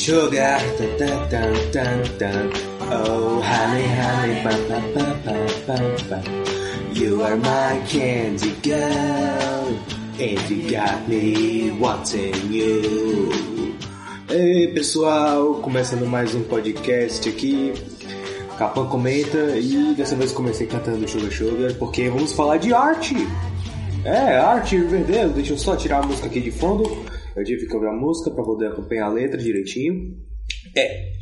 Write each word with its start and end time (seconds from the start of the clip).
sugar, 0.00 0.60
tan, 0.78 0.96
tan, 0.96 1.28
tan, 1.28 1.52
tan, 1.72 2.00
tan. 2.16 2.50
Oh, 2.88 3.36
honey, 3.44 3.84
honey, 3.84 4.40
ba, 4.40 4.54
ba, 4.64 4.78
ba, 4.94 5.06
ba, 5.24 5.36
ba, 5.66 5.76
ba. 6.08 6.18
You 6.94 7.22
are 7.22 7.36
my 7.36 7.76
candy 7.86 8.56
girl, 8.62 9.68
and 10.16 10.40
you 10.48 10.70
got 10.70 11.06
me 11.06 11.70
wanting 11.72 12.32
you. 12.50 13.28
Ei, 14.30 14.68
pessoal, 14.68 15.56
começando 15.56 16.06
mais 16.06 16.34
um 16.34 16.44
podcast 16.44 17.28
aqui. 17.28 17.74
Capão 18.56 18.86
comenta 18.86 19.36
e 19.58 19.94
dessa 19.94 20.16
vez 20.16 20.32
comecei 20.32 20.66
cantando 20.66 21.06
Sugar 21.08 21.30
Sugar 21.30 21.74
porque 21.74 22.08
vamos 22.08 22.32
falar 22.32 22.56
de 22.56 22.72
arte. 22.72 23.16
É, 24.04 24.38
arte 24.38 24.78
Riverdale. 24.78 25.34
Deixa 25.34 25.52
eu 25.52 25.58
só 25.58 25.76
tirar 25.76 26.02
a 26.02 26.06
música 26.06 26.26
aqui 26.26 26.40
de 26.40 26.50
fundo. 26.50 27.04
Eu 27.36 27.44
tive 27.44 27.66
que 27.66 27.74
ouvir 27.74 27.88
a 27.88 27.92
música 27.92 28.30
para 28.30 28.44
poder 28.44 28.68
acompanhar 28.68 29.06
a 29.06 29.08
letra 29.08 29.38
direitinho. 29.38 30.16
É. 30.76 31.12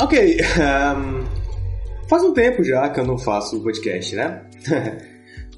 Ok. 0.00 0.38
Um, 0.38 2.08
faz 2.08 2.22
um 2.22 2.32
tempo 2.32 2.62
já 2.62 2.88
que 2.90 3.00
eu 3.00 3.06
não 3.06 3.18
faço 3.18 3.62
podcast, 3.62 4.14
né? 4.14 4.46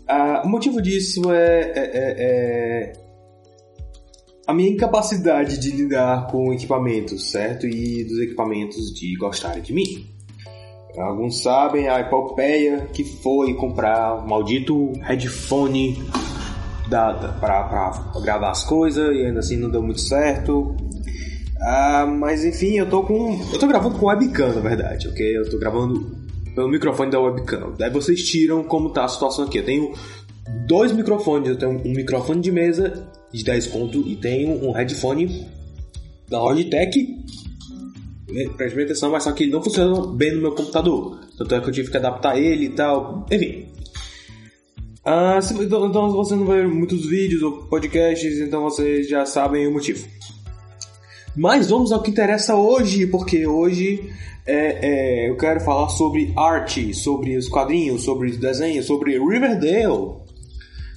uh, 0.08 0.42
o 0.46 0.48
motivo 0.48 0.80
disso 0.80 1.32
é, 1.32 1.60
é, 1.60 1.72
é, 1.74 2.14
é, 2.18 2.92
a 4.46 4.54
minha 4.54 4.70
incapacidade 4.70 5.58
de 5.58 5.70
lidar 5.70 6.28
com 6.28 6.52
equipamentos, 6.52 7.30
certo? 7.30 7.66
E 7.66 8.04
dos 8.04 8.18
equipamentos 8.20 8.94
de 8.94 9.14
gostarem 9.16 9.62
de 9.62 9.72
mim. 9.72 10.06
Alguns 10.96 11.42
sabem 11.42 11.88
a 11.88 12.00
epopeia 12.00 12.88
que 12.92 13.04
foi 13.04 13.54
comprar 13.54 14.14
o 14.14 14.28
maldito 14.28 14.92
headphone 15.02 15.96
para 16.88 18.20
gravar 18.22 18.50
as 18.50 18.64
coisas 18.64 19.14
e 19.14 19.24
ainda 19.24 19.40
assim 19.40 19.56
não 19.56 19.70
deu 19.70 19.82
muito 19.82 20.00
certo. 20.00 20.76
Ah, 21.60 22.06
mas 22.06 22.44
enfim, 22.44 22.78
eu 22.78 22.88
tô 22.88 23.02
com. 23.02 23.40
Eu 23.52 23.58
tô 23.58 23.66
gravando 23.66 23.98
com 23.98 24.06
webcam, 24.06 24.54
na 24.54 24.60
verdade, 24.60 25.08
ok? 25.08 25.36
Eu 25.36 25.50
tô 25.50 25.58
gravando 25.58 26.16
pelo 26.54 26.68
microfone 26.68 27.10
da 27.10 27.20
webcam. 27.20 27.74
Daí 27.76 27.90
vocês 27.90 28.22
tiram 28.22 28.62
como 28.64 28.90
tá 28.90 29.04
a 29.04 29.08
situação 29.08 29.44
aqui. 29.44 29.58
Eu 29.58 29.64
tenho 29.64 29.92
dois 30.66 30.92
microfones, 30.92 31.48
eu 31.50 31.56
tenho 31.56 31.72
um 31.84 31.92
microfone 31.92 32.40
de 32.40 32.52
mesa 32.52 33.08
de 33.32 33.44
10 33.44 33.66
conto 33.66 33.98
e 34.06 34.16
tenho 34.16 34.64
um 34.64 34.72
headphone 34.72 35.46
da 36.28 36.40
Logitech. 36.40 37.16
Preste 38.56 38.82
atenção, 38.82 39.10
mas 39.10 39.24
só 39.24 39.32
que 39.32 39.44
ele 39.44 39.52
não 39.52 39.62
funciona 39.62 40.06
bem 40.14 40.34
no 40.34 40.42
meu 40.42 40.52
computador. 40.52 41.20
Tanto 41.36 41.54
é 41.54 41.60
que 41.60 41.68
eu 41.68 41.72
tive 41.72 41.90
que 41.90 41.96
adaptar 41.96 42.38
ele 42.38 42.66
e 42.66 42.70
tal. 42.70 43.26
Enfim, 43.30 43.66
ah, 45.10 45.40
se, 45.40 45.54
então, 45.54 45.86
então 45.86 46.12
você 46.12 46.36
não 46.36 46.44
vê 46.44 46.66
muitos 46.66 47.06
vídeos 47.06 47.42
ou 47.42 47.62
podcasts, 47.62 48.40
então 48.40 48.62
vocês 48.62 49.08
já 49.08 49.24
sabem 49.24 49.66
o 49.66 49.72
motivo. 49.72 50.06
Mas 51.34 51.70
vamos 51.70 51.92
ao 51.92 52.02
que 52.02 52.10
interessa 52.10 52.54
hoje, 52.56 53.06
porque 53.06 53.46
hoje 53.46 54.12
é, 54.46 55.24
é, 55.26 55.30
eu 55.30 55.36
quero 55.38 55.60
falar 55.60 55.88
sobre 55.88 56.34
arte, 56.36 56.92
sobre 56.92 57.38
os 57.38 57.48
quadrinhos, 57.48 58.02
sobre 58.02 58.28
os 58.28 58.36
desenhos, 58.36 58.84
sobre 58.84 59.18
Riverdale, 59.18 60.16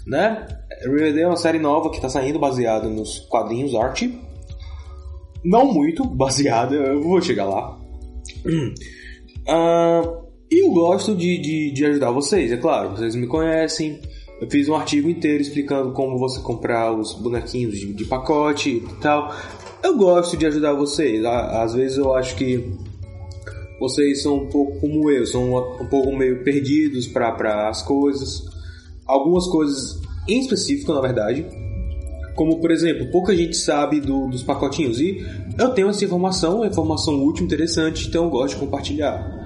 né? 0.05 0.45
Riverdale 0.81 1.21
é 1.21 1.27
uma 1.27 1.37
série 1.37 1.59
nova 1.59 1.89
que 1.89 1.95
está 1.95 2.09
saindo 2.09 2.37
baseada 2.37 2.89
nos 2.89 3.19
quadrinhos 3.29 3.73
arte. 3.73 4.13
Não 5.41 5.71
muito 5.71 6.03
baseada, 6.03 6.75
eu 6.75 7.01
vou 7.01 7.21
chegar 7.21 7.45
lá. 7.45 7.79
Uh, 9.47 10.19
e 10.51 10.65
eu 10.65 10.71
gosto 10.71 11.15
de, 11.15 11.37
de, 11.37 11.71
de, 11.71 11.85
ajudar 11.85 12.11
vocês, 12.11 12.51
é 12.51 12.57
claro, 12.57 12.89
vocês 12.89 13.15
me 13.15 13.25
conhecem. 13.25 14.01
Eu 14.41 14.49
fiz 14.49 14.67
um 14.67 14.75
artigo 14.75 15.09
inteiro 15.09 15.41
explicando 15.41 15.93
como 15.93 16.17
você 16.17 16.41
comprar 16.41 16.91
os 16.91 17.13
bonequinhos 17.13 17.79
de, 17.79 17.93
de 17.93 18.03
pacote 18.03 18.69
e 18.69 18.95
tal. 18.99 19.33
Eu 19.81 19.95
gosto 19.95 20.35
de 20.35 20.45
ajudar 20.45 20.73
vocês. 20.73 21.23
Às 21.23 21.73
vezes 21.73 21.97
eu 21.97 22.13
acho 22.13 22.35
que 22.35 22.69
vocês 23.79 24.21
são 24.21 24.35
um 24.37 24.47
pouco 24.47 24.79
como 24.81 25.09
eu, 25.09 25.25
são 25.25 25.55
um 25.79 25.85
pouco 25.85 26.15
meio 26.15 26.43
perdidos 26.43 27.07
para 27.07 27.69
as 27.69 27.81
coisas. 27.81 28.43
Algumas 29.07 29.47
coisas 29.47 30.01
em 30.27 30.39
específico, 30.39 30.91
na 30.91 31.01
verdade. 31.01 31.45
Como, 32.35 32.59
por 32.59 32.71
exemplo, 32.71 33.09
pouca 33.09 33.35
gente 33.35 33.55
sabe 33.55 34.01
do, 34.01 34.27
dos 34.27 34.43
pacotinhos. 34.43 34.99
E 34.99 35.25
eu 35.57 35.69
tenho 35.69 35.87
essa 35.87 36.03
informação, 36.03 36.63
é 36.63 36.67
informação 36.67 37.23
útil, 37.23 37.45
interessante, 37.45 38.07
então 38.07 38.25
eu 38.25 38.29
gosto 38.29 38.55
de 38.55 38.59
compartilhar. 38.59 39.40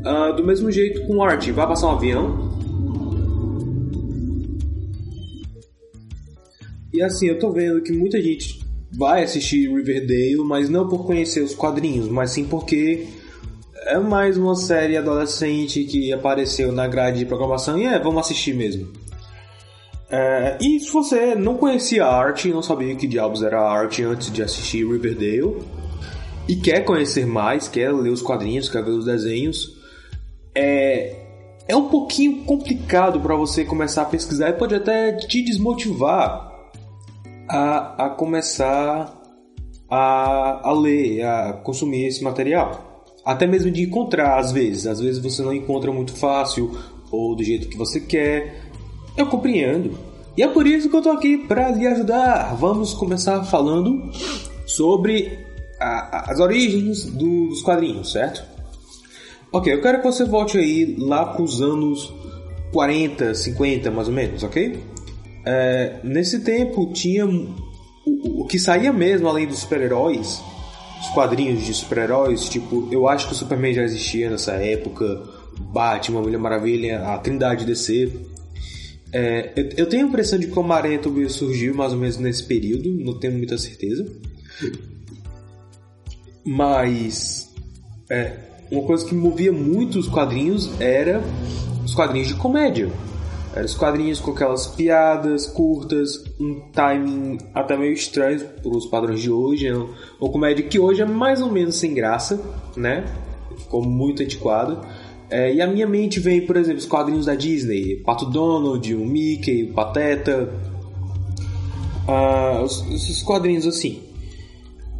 Uh, 0.00 0.34
do 0.34 0.44
mesmo 0.44 0.70
jeito 0.70 1.06
com 1.06 1.22
arte, 1.22 1.52
vai 1.52 1.66
passar 1.66 1.88
um 1.88 1.92
avião. 1.92 2.50
E 6.92 7.02
assim, 7.02 7.28
eu 7.28 7.38
tô 7.38 7.52
vendo 7.52 7.82
que 7.82 7.92
muita 7.92 8.20
gente 8.20 8.60
vai 8.92 9.22
assistir 9.22 9.68
Riverdale, 9.68 10.42
mas 10.44 10.68
não 10.68 10.88
por 10.88 11.06
conhecer 11.06 11.42
os 11.42 11.54
quadrinhos, 11.54 12.08
mas 12.08 12.30
sim 12.32 12.44
porque 12.44 13.06
é 13.86 13.98
mais 13.98 14.36
uma 14.36 14.54
série 14.54 14.96
adolescente 14.96 15.84
que 15.84 16.12
apareceu 16.12 16.72
na 16.72 16.86
grade 16.86 17.20
de 17.20 17.26
programação 17.26 17.78
e 17.78 17.84
é, 17.84 17.98
vamos 17.98 18.20
assistir 18.20 18.54
mesmo. 18.54 18.88
É, 20.10 20.58
e 20.60 20.80
se 20.80 20.90
você 20.90 21.34
não 21.36 21.56
conhecia 21.56 22.04
a 22.04 22.14
arte, 22.14 22.48
não 22.48 22.62
sabia 22.62 22.96
que 22.96 23.06
diabos 23.06 23.42
era 23.42 23.60
a 23.60 23.70
arte 23.70 24.02
antes 24.02 24.32
de 24.32 24.42
assistir 24.42 24.84
Riverdale, 24.84 25.58
e 26.48 26.56
quer 26.56 26.84
conhecer 26.84 27.24
mais, 27.24 27.68
quer 27.68 27.92
ler 27.92 28.10
os 28.10 28.20
quadrinhos, 28.20 28.68
quer 28.68 28.84
ver 28.84 28.90
os 28.90 29.04
desenhos, 29.04 29.79
é, 30.54 31.16
é 31.68 31.76
um 31.76 31.88
pouquinho 31.88 32.44
complicado 32.44 33.20
para 33.20 33.34
você 33.36 33.64
começar 33.64 34.02
a 34.02 34.06
pesquisar 34.06 34.50
e 34.50 34.54
pode 34.54 34.74
até 34.74 35.12
te 35.12 35.42
desmotivar 35.42 36.50
a, 37.48 38.06
a 38.06 38.10
começar 38.10 39.20
a, 39.88 40.68
a 40.68 40.72
ler, 40.72 41.22
a 41.22 41.52
consumir 41.52 42.06
esse 42.06 42.22
material. 42.22 43.04
Até 43.24 43.46
mesmo 43.46 43.70
de 43.70 43.82
encontrar, 43.82 44.38
às 44.38 44.52
vezes. 44.52 44.86
Às 44.86 45.00
vezes 45.00 45.22
você 45.22 45.42
não 45.42 45.52
encontra 45.52 45.92
muito 45.92 46.14
fácil 46.14 46.76
ou 47.10 47.34
do 47.34 47.42
jeito 47.42 47.68
que 47.68 47.76
você 47.76 48.00
quer. 48.00 48.70
Eu 49.16 49.26
compreendo. 49.26 49.98
E 50.36 50.42
é 50.42 50.48
por 50.48 50.66
isso 50.66 50.88
que 50.88 50.96
eu 50.96 51.02
tô 51.02 51.10
aqui 51.10 51.36
para 51.36 51.70
lhe 51.70 51.86
ajudar. 51.86 52.54
Vamos 52.54 52.94
começar 52.94 53.44
falando 53.44 54.10
sobre 54.64 55.38
a, 55.78 56.30
as 56.30 56.38
origens 56.40 57.04
do, 57.04 57.48
dos 57.48 57.62
quadrinhos, 57.62 58.12
certo? 58.12 58.42
Ok, 59.52 59.72
eu 59.72 59.80
quero 59.80 59.98
que 59.98 60.04
você 60.04 60.24
volte 60.24 60.56
aí 60.56 60.94
lá 60.96 61.26
para 61.26 61.42
os 61.42 61.60
anos 61.60 62.14
40, 62.72 63.34
50 63.34 63.90
mais 63.90 64.06
ou 64.06 64.14
menos, 64.14 64.44
ok? 64.44 64.78
É, 65.44 65.98
nesse 66.04 66.40
tempo 66.40 66.92
tinha 66.92 67.26
o, 67.26 68.42
o, 68.42 68.46
que 68.46 68.60
saía 68.60 68.92
mesmo 68.92 69.26
além 69.26 69.48
dos 69.48 69.58
super-heróis, 69.58 70.40
os 71.00 71.08
quadrinhos 71.08 71.64
de 71.64 71.74
super-heróis, 71.74 72.48
tipo, 72.48 72.88
eu 72.92 73.08
acho 73.08 73.26
que 73.26 73.32
o 73.32 73.36
Superman 73.36 73.74
já 73.74 73.82
existia 73.82 74.30
nessa 74.30 74.52
época, 74.52 75.20
Batman, 75.72 76.20
Mulher 76.20 76.38
Maravilha, 76.38 77.08
a 77.08 77.18
Trindade 77.18 77.64
DC. 77.64 78.08
É, 79.12 79.52
eu, 79.56 79.68
eu, 79.78 79.88
tenho 79.88 80.04
a 80.04 80.08
impressão 80.08 80.38
de 80.38 80.46
que 80.46 80.56
o 80.56 80.60
Homem-Aranha 80.60 81.00
surgiu 81.28 81.74
mais 81.74 81.92
ou 81.92 81.98
menos 81.98 82.18
nesse 82.18 82.44
período, 82.44 82.88
não 82.88 83.18
tenho 83.18 83.32
muita 83.36 83.58
certeza. 83.58 84.06
Mas 86.44 87.52
é, 88.08 88.49
uma 88.70 88.82
coisa 88.82 89.04
que 89.04 89.14
movia 89.14 89.52
muito 89.52 89.98
os 89.98 90.08
quadrinhos 90.08 90.70
era 90.80 91.22
os 91.84 91.94
quadrinhos 91.94 92.28
de 92.28 92.34
comédia. 92.34 92.90
Eram 93.52 93.64
os 93.64 93.74
quadrinhos 93.74 94.20
com 94.20 94.30
aquelas 94.30 94.68
piadas 94.68 95.46
curtas, 95.46 96.22
um 96.38 96.60
timing 96.72 97.38
até 97.52 97.76
meio 97.76 97.92
estranho 97.92 98.40
para 98.62 98.70
os 98.70 98.86
padrões 98.86 99.20
de 99.20 99.30
hoje. 99.30 99.70
Né? 99.70 99.86
Uma 100.20 100.30
comédia 100.30 100.64
que 100.64 100.78
hoje 100.78 101.02
é 101.02 101.04
mais 101.04 101.42
ou 101.42 101.50
menos 101.50 101.76
sem 101.76 101.92
graça, 101.92 102.40
né? 102.76 103.04
Ficou 103.58 103.82
muito 103.82 104.22
antiquado. 104.22 104.80
É, 105.28 105.52
e 105.52 105.60
a 105.60 105.66
minha 105.66 105.86
mente 105.86 106.20
vem, 106.20 106.46
por 106.46 106.56
exemplo, 106.56 106.78
os 106.78 106.86
quadrinhos 106.86 107.26
da 107.26 107.34
Disney: 107.34 107.96
Pato 107.96 108.26
Donald, 108.26 108.94
o 108.94 109.04
Mickey, 109.04 109.64
o 109.64 109.72
Pateta. 109.74 110.52
Ah, 112.06 112.62
esses 112.64 113.20
quadrinhos 113.22 113.66
assim. 113.66 114.09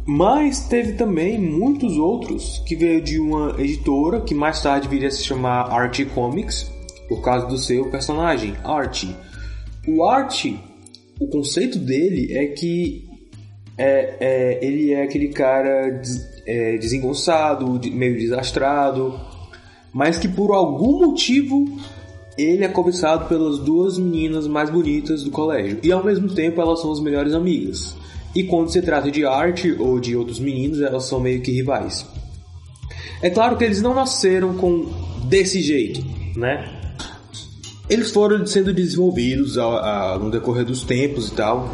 Mas 0.05 0.67
teve 0.67 0.93
também 0.93 1.39
muitos 1.39 1.95
outros 1.97 2.61
que 2.65 2.75
veio 2.75 3.01
de 3.01 3.19
uma 3.19 3.55
editora 3.59 4.21
que 4.21 4.33
mais 4.33 4.61
tarde 4.61 4.87
viria 4.87 5.07
a 5.07 5.11
se 5.11 5.23
chamar 5.23 5.71
Archie 5.71 6.05
Comics, 6.05 6.71
por 7.07 7.21
causa 7.21 7.45
do 7.45 7.57
seu 7.57 7.89
personagem, 7.91 8.55
Archie. 8.63 9.15
O 9.87 10.03
Archie, 10.03 10.59
o 11.19 11.27
conceito 11.27 11.77
dele 11.77 12.33
é 12.33 12.47
que 12.47 13.07
é, 13.77 14.15
é, 14.19 14.65
ele 14.65 14.91
é 14.91 15.03
aquele 15.03 15.29
cara 15.29 15.89
des, 15.89 16.25
é, 16.45 16.77
desengonçado, 16.77 17.79
meio 17.91 18.17
desastrado, 18.17 19.19
mas 19.93 20.17
que 20.17 20.27
por 20.27 20.51
algum 20.51 20.99
motivo 20.99 21.65
ele 22.37 22.63
é 22.63 22.67
cobiçado 22.67 23.27
pelas 23.27 23.59
duas 23.59 23.97
meninas 23.97 24.47
mais 24.47 24.69
bonitas 24.69 25.23
do 25.23 25.31
colégio 25.31 25.79
e 25.83 25.91
ao 25.91 26.03
mesmo 26.03 26.33
tempo 26.33 26.61
elas 26.61 26.81
são 26.81 26.91
as 26.91 26.99
melhores 26.99 27.33
amigas. 27.33 27.95
E 28.33 28.43
quando 28.43 28.71
se 28.71 28.81
trata 28.81 29.11
de 29.11 29.25
arte 29.25 29.75
ou 29.77 29.99
de 29.99 30.15
outros 30.15 30.39
meninos, 30.39 30.81
elas 30.81 31.05
são 31.05 31.19
meio 31.19 31.41
que 31.41 31.51
rivais. 31.51 32.05
É 33.21 33.29
claro 33.29 33.57
que 33.57 33.63
eles 33.63 33.81
não 33.81 33.93
nasceram 33.93 34.55
com 34.55 34.89
desse 35.25 35.61
jeito, 35.61 36.03
né? 36.35 36.79
Eles 37.89 38.11
foram 38.11 38.45
sendo 38.45 38.73
desenvolvidos 38.73 39.57
ao, 39.57 39.75
ao, 39.77 40.19
no 40.19 40.31
decorrer 40.31 40.65
dos 40.65 40.83
tempos 40.83 41.27
e 41.27 41.31
tal. 41.33 41.69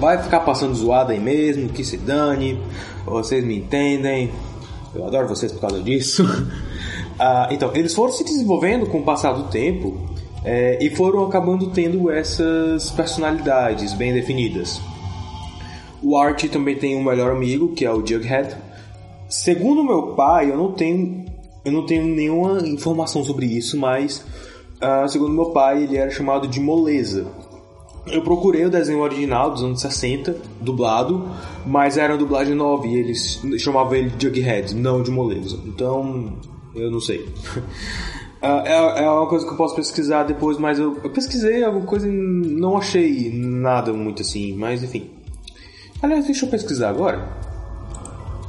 vai 0.00 0.22
ficar 0.22 0.40
passando 0.40 0.74
zoada 0.74 1.12
aí 1.12 1.20
mesmo, 1.20 1.68
que 1.68 1.84
se 1.84 1.98
dane, 1.98 2.58
vocês 3.04 3.44
me 3.44 3.58
entendem, 3.58 4.32
eu 4.94 5.06
adoro 5.06 5.28
vocês 5.28 5.52
por 5.52 5.60
causa 5.60 5.82
disso. 5.82 6.24
ah, 7.18 7.48
então, 7.50 7.70
eles 7.74 7.92
foram 7.92 8.12
se 8.12 8.24
desenvolvendo 8.24 8.86
com 8.86 9.00
o 9.00 9.02
passar 9.02 9.32
do 9.32 9.44
tempo 9.44 10.08
é, 10.44 10.78
e 10.80 10.90
foram 10.90 11.24
acabando 11.24 11.66
tendo 11.68 12.10
essas 12.10 12.90
personalidades 12.90 13.92
bem 13.92 14.12
definidas. 14.12 14.80
O 16.04 16.18
Art 16.18 16.44
também 16.50 16.76
tem 16.76 16.94
um 16.94 17.02
melhor 17.02 17.32
amigo, 17.32 17.72
que 17.72 17.82
é 17.82 17.90
o 17.90 18.06
Jughead. 18.06 18.54
Segundo 19.26 19.82
meu 19.82 20.08
pai, 20.08 20.50
eu 20.50 20.56
não 20.56 20.70
tenho, 20.70 21.24
eu 21.64 21.72
não 21.72 21.86
tenho 21.86 22.04
nenhuma 22.04 22.60
informação 22.68 23.24
sobre 23.24 23.46
isso, 23.46 23.78
mas 23.78 24.22
uh, 24.82 25.08
segundo 25.08 25.32
meu 25.32 25.46
pai, 25.46 25.84
ele 25.84 25.96
era 25.96 26.10
chamado 26.10 26.46
de 26.46 26.60
Moleza. 26.60 27.26
Eu 28.06 28.20
procurei 28.20 28.66
o 28.66 28.70
desenho 28.70 29.00
original 29.00 29.50
dos 29.50 29.62
anos 29.62 29.80
60, 29.80 30.36
dublado, 30.60 31.26
mas 31.64 31.96
era 31.96 32.12
uma 32.12 32.18
dublagem 32.18 32.54
nova 32.54 32.86
e 32.86 32.96
eles 32.96 33.40
chamavam 33.56 33.94
ele 33.94 34.10
de 34.10 34.26
Jughead, 34.26 34.74
não 34.74 35.02
de 35.02 35.10
Moleza. 35.10 35.58
Então, 35.64 36.34
eu 36.74 36.90
não 36.90 37.00
sei. 37.00 37.20
Uh, 37.20 38.44
é, 38.66 39.04
é 39.04 39.10
uma 39.10 39.26
coisa 39.26 39.46
que 39.46 39.52
eu 39.52 39.56
posso 39.56 39.74
pesquisar 39.74 40.24
depois, 40.24 40.58
mas 40.58 40.78
eu 40.78 40.96
pesquisei 41.14 41.64
alguma 41.64 41.86
coisa 41.86 42.06
e 42.06 42.12
não 42.12 42.76
achei 42.76 43.32
nada 43.32 43.90
muito 43.90 44.20
assim, 44.20 44.52
mas 44.52 44.82
enfim. 44.82 45.23
Aliás, 46.04 46.26
deixa 46.26 46.44
eu 46.44 46.50
pesquisar 46.50 46.90
agora. 46.90 47.26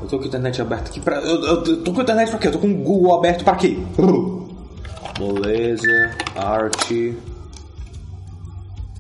Eu 0.02 0.10
tô 0.10 0.18
com 0.18 0.25
a 0.25 0.28
internet 0.28 0.62
aberta 0.62 0.90
aqui 0.90 1.00
pra. 1.00 1.22
Eu, 1.22 1.42
eu, 1.42 1.63
eu 1.63 1.84
tô 1.84 1.94
com 1.94 2.02
a 2.02 2.04
internet 2.04 2.30
pra 2.30 2.38
quê? 2.38 2.48
Eu 2.48 2.52
tô 2.52 2.60
com 2.60 2.68
o 2.68 2.75
Google 2.75 3.16
aberto 3.16 3.46
pra 3.46 3.56
quê? 3.56 3.78
Moleza, 5.18 6.12
arte. 6.36 7.18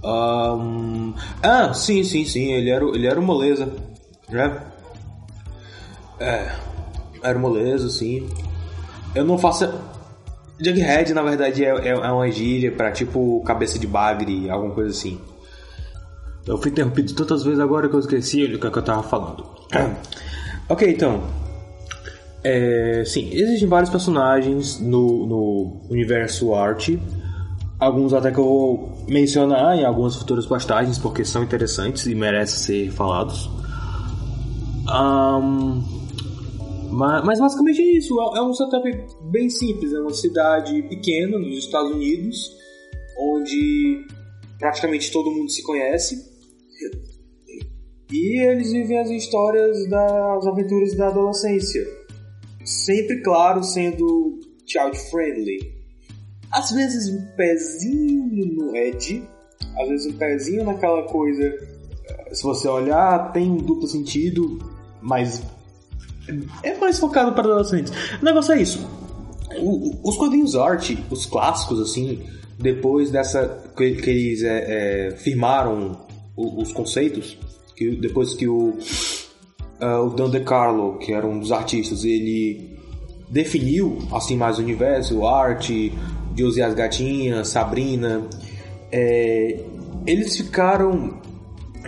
Um... 0.01 1.13
Ah, 1.43 1.73
sim, 1.73 2.01
sim, 2.05 2.23
sim. 2.23 2.53
Ele 2.53 2.69
era, 2.69 2.85
ele 2.85 3.05
era 3.05 3.19
o 3.19 3.23
moleza. 3.23 3.67
Né? 4.29 4.57
É. 6.17 6.49
Era 7.21 7.37
o 7.37 7.41
moleza, 7.41 7.89
sim. 7.89 8.29
Eu 9.13 9.25
não 9.25 9.37
faço. 9.37 9.69
Jughead, 10.57 11.13
na 11.13 11.23
verdade, 11.23 11.65
é, 11.65 11.89
é, 11.89 11.89
é 11.89 12.11
uma 12.11 12.31
gíria 12.31 12.71
pra 12.71 12.89
tipo 12.93 13.43
cabeça 13.45 13.77
de 13.77 13.85
bagre, 13.85 14.49
alguma 14.49 14.73
coisa 14.73 14.91
assim. 14.91 15.19
Eu 16.47 16.57
fui 16.57 16.71
interrompido 16.71 17.13
tantas 17.13 17.43
vezes 17.43 17.59
agora 17.59 17.89
que 17.89 17.95
eu 17.95 17.99
esqueci 17.99 18.43
o 18.43 18.59
que 18.59 18.65
eu 18.65 18.83
tava 18.83 19.01
falando. 19.01 19.45
ok, 20.69 20.89
então. 20.89 21.23
É, 22.43 23.03
sim, 23.05 23.29
existem 23.33 23.67
vários 23.67 23.89
personagens 23.89 24.79
no, 24.79 25.25
no 25.25 25.81
universo 25.89 26.53
arte. 26.53 26.99
Alguns 27.79 28.13
até 28.13 28.31
que 28.31 28.37
eu 28.37 28.43
vou 28.43 29.05
mencionar 29.07 29.75
em 29.75 29.83
algumas 29.83 30.15
futuras 30.15 30.45
postagens 30.45 30.99
porque 30.99 31.25
são 31.25 31.43
interessantes 31.43 32.05
e 32.05 32.13
merecem 32.13 32.59
ser 32.59 32.91
falados. 32.91 33.49
Um, 34.87 35.83
mas, 36.91 37.25
mas, 37.25 37.39
basicamente 37.39 37.81
é 37.81 37.97
isso. 37.97 38.15
É, 38.21 38.37
é 38.37 38.41
um 38.43 38.53
setup 38.53 38.87
bem 39.31 39.49
simples. 39.49 39.91
É 39.91 39.99
uma 39.99 40.13
cidade 40.13 40.83
pequena 40.83 41.39
nos 41.39 41.57
Estados 41.57 41.91
Unidos, 41.91 42.51
onde 43.17 44.05
praticamente 44.59 45.11
todo 45.11 45.31
mundo 45.31 45.49
se 45.49 45.63
conhece. 45.63 46.34
E 48.11 48.41
eles 48.41 48.71
vivem 48.71 48.99
as 48.99 49.09
histórias 49.09 49.89
das 49.89 50.45
aventuras 50.45 50.95
da 50.95 51.07
adolescência. 51.07 51.83
Sempre, 52.63 53.21
claro, 53.21 53.63
sendo 53.63 54.39
child 54.65 54.97
friendly. 55.09 55.75
Às 56.51 56.71
vezes 56.71 57.09
um 57.09 57.25
pezinho 57.35 58.45
no 58.53 58.75
Ed, 58.75 59.23
às 59.77 59.89
vezes 59.89 60.13
um 60.13 60.17
pezinho 60.17 60.63
naquela 60.63 61.03
coisa. 61.03 61.53
Se 62.31 62.43
você 62.43 62.67
olhar, 62.67 63.31
tem 63.31 63.51
um 63.51 63.57
duplo 63.57 63.87
sentido, 63.87 64.59
mas 65.01 65.43
é 66.63 66.77
mais 66.77 66.99
focado 66.99 67.33
para 67.33 67.43
adolescentes. 67.43 67.91
O 68.21 68.25
negócio 68.25 68.53
é 68.53 68.61
isso. 68.61 68.87
os 70.03 70.17
quadrinhos 70.17 70.55
arte, 70.55 71.03
os 71.09 71.25
clássicos, 71.25 71.79
assim, 71.79 72.23
depois 72.59 73.11
dessa. 73.11 73.63
que, 73.75 73.95
que 73.95 74.09
eles 74.09 74.43
é, 74.43 75.07
é, 75.07 75.11
firmaram 75.17 76.04
os 76.35 76.71
conceitos, 76.71 77.37
que 77.75 77.95
depois 77.95 78.33
que 78.33 78.47
o, 78.47 78.77
uh, 79.81 80.05
o 80.05 80.09
Dan 80.09 80.29
DeCarlo, 80.29 80.97
que 80.97 81.13
era 81.13 81.25
um 81.25 81.39
dos 81.39 81.51
artistas, 81.51 82.03
ele 82.03 82.77
definiu 83.29 83.99
assim 84.11 84.37
mais 84.37 84.59
o 84.59 84.61
universo, 84.61 85.25
arte, 85.25 85.91
Josie 86.37 86.61
as 86.61 86.73
Gatinhas, 86.73 87.47
Sabrina, 87.49 88.27
é, 88.91 89.59
eles 90.05 90.37
ficaram, 90.37 91.19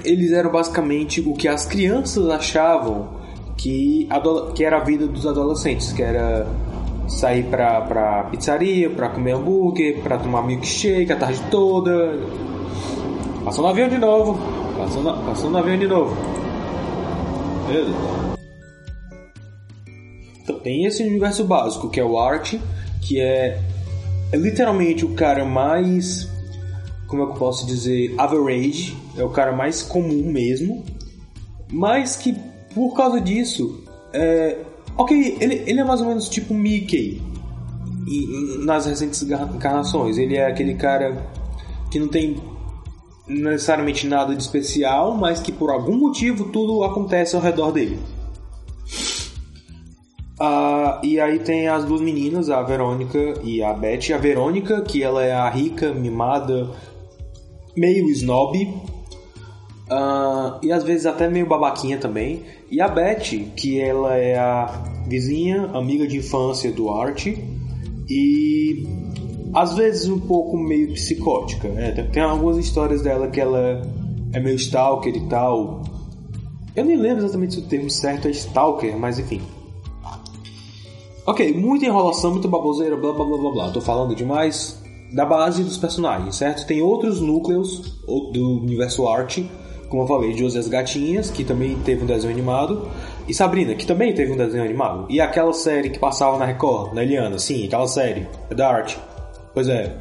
eles 0.03 0.31
eram 0.31 0.51
basicamente 0.51 1.21
o 1.21 1.33
que 1.33 1.47
as 1.47 1.65
crianças 1.65 2.27
achavam 2.29 3.17
que, 3.57 4.07
que 4.55 4.63
era 4.63 4.77
a 4.77 4.83
vida 4.83 5.07
dos 5.07 5.25
adolescentes, 5.25 5.91
que 5.91 6.01
era 6.01 6.47
sair 7.07 7.43
pra, 7.45 7.81
pra 7.81 8.23
pizzaria, 8.25 8.89
pra 8.89 9.09
comer 9.09 9.33
hambúrguer, 9.33 10.01
pra 10.01 10.17
tomar 10.17 10.45
milkshake 10.45 11.11
a 11.11 11.15
tarde 11.15 11.41
toda, 11.49 12.19
Passou 13.47 13.63
no 13.63 13.69
avião 13.69 13.87
de 13.87 13.97
novo. 13.97 14.37
Passou 14.77 15.01
no, 15.01 15.23
passou 15.23 15.49
no 15.49 15.57
avião 15.57 15.79
de 15.79 15.87
novo. 15.87 16.13
Beleza. 17.65 17.95
Então, 20.43 20.59
tem 20.59 20.83
esse 20.83 21.01
universo 21.01 21.45
básico, 21.45 21.89
que 21.89 21.97
é 21.97 22.03
o 22.03 22.19
Art, 22.19 22.55
que 23.01 23.21
é, 23.21 23.61
é 24.33 24.35
literalmente 24.35 25.05
o 25.05 25.15
cara 25.15 25.45
mais. 25.45 26.29
Como 27.07 27.23
é 27.23 27.25
que 27.25 27.31
eu 27.31 27.35
posso 27.37 27.65
dizer? 27.65 28.13
Average. 28.17 28.97
É 29.15 29.23
o 29.23 29.29
cara 29.29 29.53
mais 29.55 29.81
comum 29.81 30.29
mesmo. 30.29 30.83
Mas 31.71 32.17
que, 32.17 32.35
por 32.75 32.93
causa 32.97 33.21
disso. 33.21 33.81
É, 34.11 34.57
ok, 34.97 35.37
ele, 35.39 35.63
ele 35.65 35.79
é 35.79 35.85
mais 35.85 36.01
ou 36.01 36.07
menos 36.07 36.27
tipo 36.27 36.53
Mickey. 36.53 37.21
E, 38.09 38.57
nas 38.65 38.85
recentes 38.85 39.21
encarnações. 39.21 40.17
Ele 40.17 40.35
é 40.35 40.47
aquele 40.47 40.73
cara 40.73 41.25
que 41.89 41.97
não 41.97 42.09
tem 42.09 42.35
necessariamente 43.27 44.07
nada 44.07 44.35
de 44.35 44.41
especial, 44.41 45.15
mas 45.15 45.39
que 45.39 45.51
por 45.51 45.69
algum 45.69 45.97
motivo 45.97 46.45
tudo 46.45 46.83
acontece 46.83 47.35
ao 47.35 47.41
redor 47.41 47.71
dele. 47.71 47.99
Uh, 50.39 51.03
e 51.03 51.19
aí 51.19 51.39
tem 51.39 51.67
as 51.67 51.83
duas 51.83 51.99
meninas, 51.99 52.49
a 52.49 52.61
Verônica 52.61 53.19
e 53.43 53.63
a 53.63 53.73
Beth. 53.73 54.13
A 54.13 54.17
Verônica, 54.17 54.81
que 54.81 55.01
ela 55.01 55.23
é 55.23 55.33
a 55.33 55.49
rica, 55.49 55.93
mimada, 55.93 56.69
meio 57.75 58.07
snob. 58.11 58.55
Uh, 59.89 60.59
e 60.61 60.71
às 60.71 60.83
vezes 60.83 61.05
até 61.05 61.27
meio 61.27 61.47
babaquinha 61.47 61.97
também. 61.97 62.43
E 62.69 62.79
a 62.79 62.87
Beth, 62.87 63.53
que 63.55 63.79
ela 63.79 64.15
é 64.15 64.37
a 64.37 64.65
vizinha, 65.07 65.71
amiga 65.73 66.07
de 66.07 66.17
infância 66.17 66.71
do 66.71 66.89
Art. 66.91 67.25
E 68.09 68.87
às 69.57 69.73
vezes 69.73 70.07
um 70.07 70.19
pouco 70.19 70.55
meio 70.55 70.93
psicótica, 70.93 71.67
né? 71.69 71.91
Tem, 72.13 72.21
algumas 72.21 72.57
histórias 72.57 73.01
dela 73.01 73.27
que 73.27 73.41
ela 73.41 73.81
é 74.31 74.39
meio 74.39 74.55
stalker 74.55 75.15
e 75.15 75.27
tal. 75.27 75.81
Eu 76.75 76.85
nem 76.85 76.95
lembro 76.95 77.23
exatamente 77.23 77.55
se 77.55 77.61
o 77.61 77.63
termo 77.63 77.89
certo 77.89 78.27
é 78.27 78.31
stalker, 78.31 78.95
mas 78.95 79.17
enfim. 79.17 79.41
Ok, 81.25 81.55
muita 81.55 81.87
enrolação, 81.87 82.31
muita 82.31 82.47
baboseira, 82.47 82.95
blá 82.95 83.11
blá 83.13 83.25
blá 83.25 83.37
blá 83.37 83.51
blá. 83.51 83.71
Tô 83.71 83.81
falando 83.81 84.13
demais 84.13 84.79
da 85.11 85.25
base 85.25 85.63
dos 85.63 85.77
personagens, 85.77 86.35
certo? 86.35 86.67
Tem 86.67 86.79
outros 86.79 87.19
núcleos 87.19 87.99
do 88.05 88.59
universo 88.61 89.07
arte, 89.07 89.49
como 89.89 90.03
eu 90.03 90.07
falei, 90.07 90.37
José 90.37 90.59
as 90.59 90.67
Gatinhas, 90.67 91.31
que 91.31 91.43
também 91.43 91.75
teve 91.79 92.03
um 92.03 92.05
desenho 92.05 92.31
animado, 92.31 92.87
e 93.27 93.33
Sabrina, 93.33 93.73
que 93.73 93.87
também 93.87 94.13
teve 94.13 94.31
um 94.31 94.37
desenho 94.37 94.63
animado. 94.63 95.07
E 95.09 95.19
aquela 95.19 95.53
série 95.53 95.89
que 95.89 95.97
passava 95.97 96.37
na 96.37 96.45
Record, 96.45 96.93
na 96.93 97.01
Eliana, 97.01 97.39
sim, 97.39 97.65
aquela 97.65 97.87
série, 97.87 98.27
é 98.51 98.53
da 98.53 98.69
arte. 98.69 98.99
Pois 99.57 99.69
é. 99.69 99.91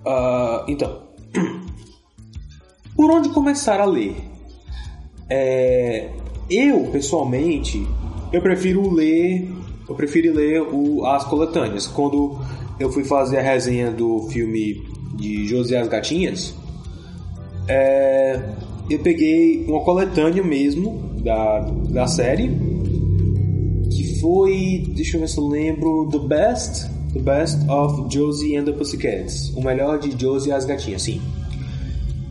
Uh, 0.00 0.64
então, 0.66 1.02
por 2.96 3.10
onde 3.10 3.28
começar 3.28 3.80
a 3.80 3.84
ler? 3.84 4.16
É, 5.28 6.08
eu, 6.48 6.84
pessoalmente, 6.90 7.86
eu 8.32 8.40
prefiro 8.40 8.90
ler, 8.90 9.52
eu 9.86 9.94
prefiro 9.94 10.34
ler 10.34 10.62
o, 10.62 11.04
as 11.04 11.22
coletâneas. 11.24 11.86
Quando 11.86 12.40
eu 12.80 12.90
fui 12.90 13.04
fazer 13.04 13.40
a 13.40 13.42
resenha 13.42 13.90
do 13.90 14.20
filme 14.30 14.82
de 15.14 15.46
José 15.46 15.76
as 15.76 15.86
Gatinhas, 15.86 16.54
é, 17.68 18.42
eu 18.88 19.00
peguei 19.00 19.66
uma 19.66 19.84
coletânea 19.84 20.42
mesmo 20.42 21.12
da, 21.22 21.60
da 21.90 22.06
série, 22.06 22.48
que 23.92 24.18
foi, 24.18 24.86
deixa 24.96 25.18
eu 25.18 25.20
ver 25.20 25.28
se 25.28 25.36
eu 25.36 25.46
lembro, 25.46 26.08
The 26.10 26.18
Best 26.20 26.97
The 27.18 27.24
Best 27.24 27.68
of 27.68 28.08
Josie 28.08 28.56
and 28.56 28.64
the 28.64 28.72
Pussycats. 28.72 29.50
O 29.56 29.62
melhor 29.62 29.98
de 29.98 30.18
Josie 30.18 30.50
e 30.50 30.52
as 30.52 30.64
gatinhas, 30.64 31.02
sim. 31.02 31.20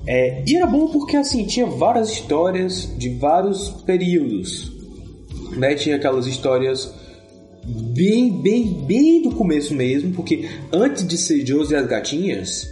É, 0.06 0.44
e 0.48 0.56
era 0.56 0.66
bom 0.66 0.88
porque 0.88 1.18
assim 1.18 1.46
tinha 1.46 1.66
várias 1.66 2.10
histórias 2.10 2.90
de 2.98 3.10
vários 3.16 3.70
períodos. 3.86 4.72
Né? 5.58 5.76
Tinha 5.76 5.98
aquelas 5.98 6.26
histórias 6.28 6.94
bem, 7.66 8.32
bem, 8.42 8.86
bem 8.86 9.22
do 9.22 9.32
começo 9.36 9.74
mesmo, 9.74 10.14
porque 10.14 10.50
antes 10.72 11.06
de 11.06 11.18
ser 11.18 11.46
Josie 11.46 11.76
e 11.76 11.78
as 11.78 11.88
gatinhas, 11.88 12.68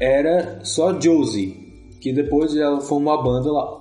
era 0.00 0.60
só 0.62 0.98
Josie. 0.98 1.58
que 2.00 2.12
depois 2.12 2.56
ela 2.56 2.80
formou 2.80 3.12
a 3.12 3.22
banda 3.22 3.52
lá. 3.52 3.80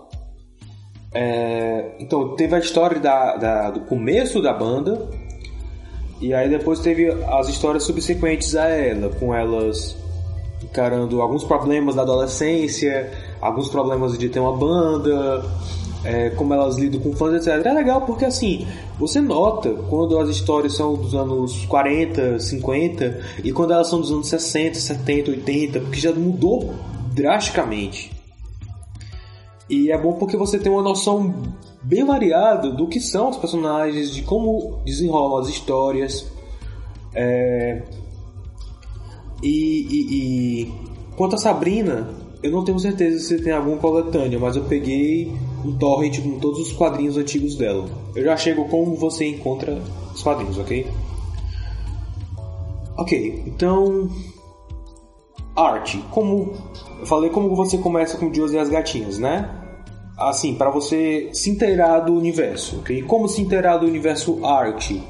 É, 1.13 1.95
então 1.99 2.35
teve 2.35 2.55
a 2.55 2.59
história 2.59 2.99
da, 2.99 3.35
da, 3.37 3.71
do 3.71 3.81
começo 3.81 4.41
da 4.41 4.53
banda 4.53 5.09
e 6.21 6.33
aí 6.33 6.49
depois 6.49 6.79
teve 6.79 7.09
as 7.09 7.47
histórias 7.47 7.83
subsequentes 7.83 8.55
a 8.55 8.65
ela, 8.65 9.09
com 9.09 9.33
elas 9.33 9.95
encarando 10.61 11.21
alguns 11.21 11.43
problemas 11.43 11.95
da 11.95 12.01
adolescência, 12.01 13.11
alguns 13.41 13.69
problemas 13.69 14.17
de 14.17 14.29
ter 14.29 14.39
uma 14.39 14.55
banda, 14.55 15.43
é, 16.03 16.29
como 16.31 16.53
elas 16.53 16.77
lidam 16.77 16.99
com 16.99 17.13
fãs, 17.13 17.33
etc. 17.35 17.65
É 17.65 17.73
legal 17.73 18.01
porque 18.01 18.25
assim, 18.25 18.67
você 18.97 19.19
nota 19.21 19.69
quando 19.89 20.17
as 20.19 20.29
histórias 20.29 20.75
são 20.75 20.95
dos 20.95 21.15
anos 21.15 21.65
40, 21.65 22.39
50 22.39 23.19
e 23.43 23.51
quando 23.51 23.73
elas 23.73 23.87
são 23.87 23.99
dos 23.99 24.11
anos 24.11 24.27
60, 24.27 24.77
70, 24.77 25.31
80, 25.31 25.79
porque 25.79 25.99
já 25.99 26.11
mudou 26.11 26.73
drasticamente. 27.13 28.11
E 29.69 29.91
é 29.91 29.97
bom 29.97 30.13
porque 30.13 30.35
você 30.35 30.57
tem 30.57 30.71
uma 30.71 30.81
noção 30.81 31.33
bem 31.81 32.05
variada 32.05 32.71
do 32.71 32.87
que 32.87 32.99
são 32.99 33.29
os 33.29 33.37
personagens, 33.37 34.13
de 34.13 34.21
como 34.21 34.79
desenrolam 34.85 35.37
as 35.39 35.49
histórias. 35.49 36.31
É... 37.13 37.83
E, 39.41 39.47
e, 39.49 40.63
e, 40.63 40.73
quanto 41.15 41.35
a 41.35 41.37
Sabrina, 41.37 42.09
eu 42.43 42.51
não 42.51 42.63
tenho 42.63 42.79
certeza 42.79 43.19
se 43.19 43.41
tem 43.41 43.53
alguma 43.53 43.77
coletânea, 43.77 44.37
mas 44.37 44.55
eu 44.55 44.63
peguei 44.63 45.33
um 45.63 45.77
torrent 45.77 46.21
com 46.21 46.39
todos 46.39 46.59
os 46.59 46.71
quadrinhos 46.73 47.17
antigos 47.17 47.55
dela. 47.55 47.89
Eu 48.15 48.23
já 48.23 48.35
chego 48.35 48.65
como 48.65 48.95
você 48.95 49.25
encontra 49.25 49.81
os 50.13 50.21
quadrinhos, 50.21 50.57
ok? 50.57 50.87
Ok, 52.97 53.43
então. 53.47 54.09
Arte. 55.55 56.03
Como. 56.11 56.53
Eu 56.99 57.05
falei 57.05 57.29
como 57.29 57.55
você 57.55 57.77
começa 57.77 58.17
com 58.17 58.33
Josie 58.33 58.57
e 58.57 58.59
as 58.59 58.69
gatinhas, 58.69 59.17
né? 59.17 59.58
Assim, 60.19 60.55
para 60.55 60.69
você 60.69 61.29
se 61.31 61.49
inteirar 61.49 62.01
do 62.01 62.13
universo, 62.13 62.79
ok? 62.79 63.01
Como 63.03 63.27
se 63.27 63.41
inteirar 63.41 63.77
do 63.77 63.85
universo 63.85 64.45
arte? 64.45 65.01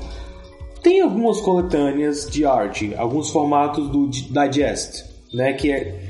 Tem 0.83 1.01
algumas 1.01 1.41
coletâneas 1.41 2.29
de 2.29 2.45
arte, 2.45 2.93
alguns 2.95 3.29
formatos 3.29 3.89
do 3.89 4.07
digest, 4.07 5.03
né? 5.33 5.53
Que 5.53 5.71
é 5.71 6.09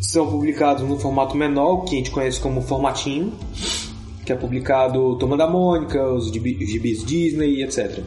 são 0.00 0.28
publicados 0.28 0.86
no 0.86 0.98
formato 0.98 1.36
menor, 1.36 1.84
que 1.84 1.94
a 1.94 1.98
gente 1.98 2.10
conhece 2.10 2.40
como 2.40 2.60
formatinho, 2.60 3.32
que 4.26 4.32
é 4.32 4.36
publicado 4.36 5.16
Toma 5.16 5.36
da 5.36 5.46
Mônica, 5.46 6.04
os 6.12 6.30
gibis 6.30 7.04
Disney, 7.04 7.62
etc. 7.62 8.00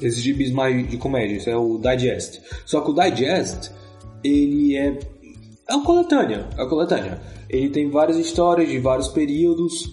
Esses 0.00 0.20
gibis 0.20 0.50
mais 0.50 0.88
de 0.88 0.96
comédia, 0.96 1.36
isso 1.36 1.48
é 1.48 1.56
o 1.56 1.78
Digest. 1.78 2.40
Só 2.66 2.80
que 2.80 2.90
o 2.90 2.94
Digest, 2.94 3.70
ele 4.22 4.76
é 4.76 4.98
é 5.68 5.74
uma 5.74 5.84
coletânea, 5.84 6.48
é 6.56 6.60
uma 6.60 6.68
coletânea. 6.68 7.20
Ele 7.48 7.68
tem 7.70 7.90
várias 7.90 8.16
histórias 8.16 8.68
de 8.68 8.78
vários 8.78 9.08
períodos, 9.08 9.92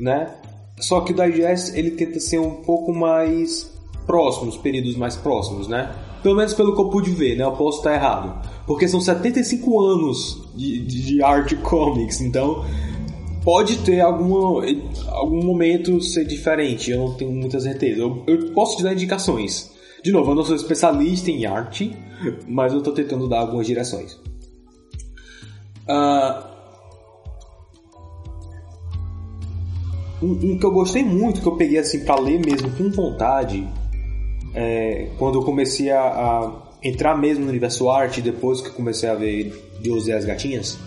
né? 0.00 0.34
Só 0.80 1.00
que 1.00 1.12
o 1.12 1.14
Digest 1.14 1.76
ele 1.76 1.92
tenta 1.92 2.20
ser 2.20 2.38
um 2.38 2.62
pouco 2.62 2.92
mais 2.92 3.72
próximo, 4.06 4.48
os 4.48 4.56
períodos 4.56 4.96
mais 4.96 5.16
próximos, 5.16 5.68
né? 5.68 5.94
Pelo 6.22 6.36
menos 6.36 6.54
pelo 6.54 6.74
que 6.74 6.80
eu 6.80 6.88
pude 6.90 7.10
ver, 7.10 7.36
né? 7.36 7.44
Eu 7.44 7.52
posso 7.52 7.78
estar 7.78 7.94
errado. 7.94 8.46
Porque 8.66 8.88
são 8.88 9.00
75 9.00 9.80
anos 9.80 10.48
de, 10.54 10.80
de, 10.80 11.02
de 11.02 11.22
art 11.22 11.54
comics, 11.62 12.20
então 12.20 12.64
pode 13.44 13.78
ter 13.78 14.00
alguma, 14.00 14.64
algum 15.10 15.44
momento 15.44 16.00
ser 16.00 16.24
diferente, 16.24 16.90
eu 16.90 16.98
não 16.98 17.14
tenho 17.14 17.30
muita 17.30 17.60
certeza. 17.60 18.00
Eu, 18.00 18.24
eu 18.26 18.52
posso 18.52 18.76
te 18.76 18.82
dar 18.82 18.92
indicações. 18.92 19.70
De 20.02 20.10
novo, 20.10 20.32
eu 20.32 20.34
não 20.34 20.44
sou 20.44 20.56
especialista 20.56 21.30
em 21.30 21.46
arte, 21.46 21.96
mas 22.48 22.72
eu 22.72 22.78
estou 22.78 22.92
tentando 22.92 23.28
dar 23.28 23.40
algumas 23.40 23.66
direções. 23.66 24.18
Uh, 25.88 26.46
um, 30.22 30.32
um, 30.32 30.58
que 30.58 30.64
eu 30.64 30.70
gostei 30.72 31.04
muito, 31.04 31.40
que 31.40 31.46
eu 31.46 31.56
peguei 31.56 31.78
assim 31.78 32.04
para 32.04 32.20
ler 32.20 32.40
mesmo 32.44 32.70
com 32.72 32.90
vontade, 32.90 33.66
é, 34.54 35.10
quando 35.18 35.38
eu 35.38 35.42
comecei 35.42 35.90
a, 35.90 36.00
a, 36.00 36.52
entrar 36.82 37.16
mesmo 37.16 37.44
no 37.44 37.50
universo 37.50 37.90
arte, 37.90 38.20
depois 38.20 38.60
que 38.60 38.70
comecei 38.70 39.08
a 39.08 39.14
ver 39.14 39.78
Deus 39.80 40.06
e 40.06 40.12
as 40.12 40.24
Gatinhas, 40.24 40.78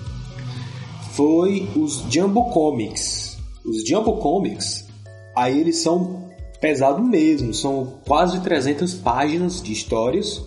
foi 1.11 1.69
os 1.75 2.05
Jumbo 2.09 2.49
Comics. 2.49 3.37
Os 3.63 3.87
Jumbo 3.87 4.17
Comics, 4.17 4.87
aí 5.35 5.59
eles 5.59 5.77
são 5.77 6.29
pesado 6.59 7.01
mesmo, 7.01 7.53
são 7.53 7.99
quase 8.05 8.41
300 8.41 8.95
páginas 8.95 9.61
de 9.61 9.71
histórias 9.71 10.41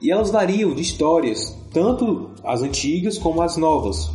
e 0.00 0.10
elas 0.10 0.30
variam 0.30 0.74
de 0.74 0.82
histórias, 0.82 1.56
tanto 1.72 2.30
as 2.44 2.62
antigas 2.62 3.18
como 3.18 3.42
as 3.42 3.56
novas. 3.56 4.10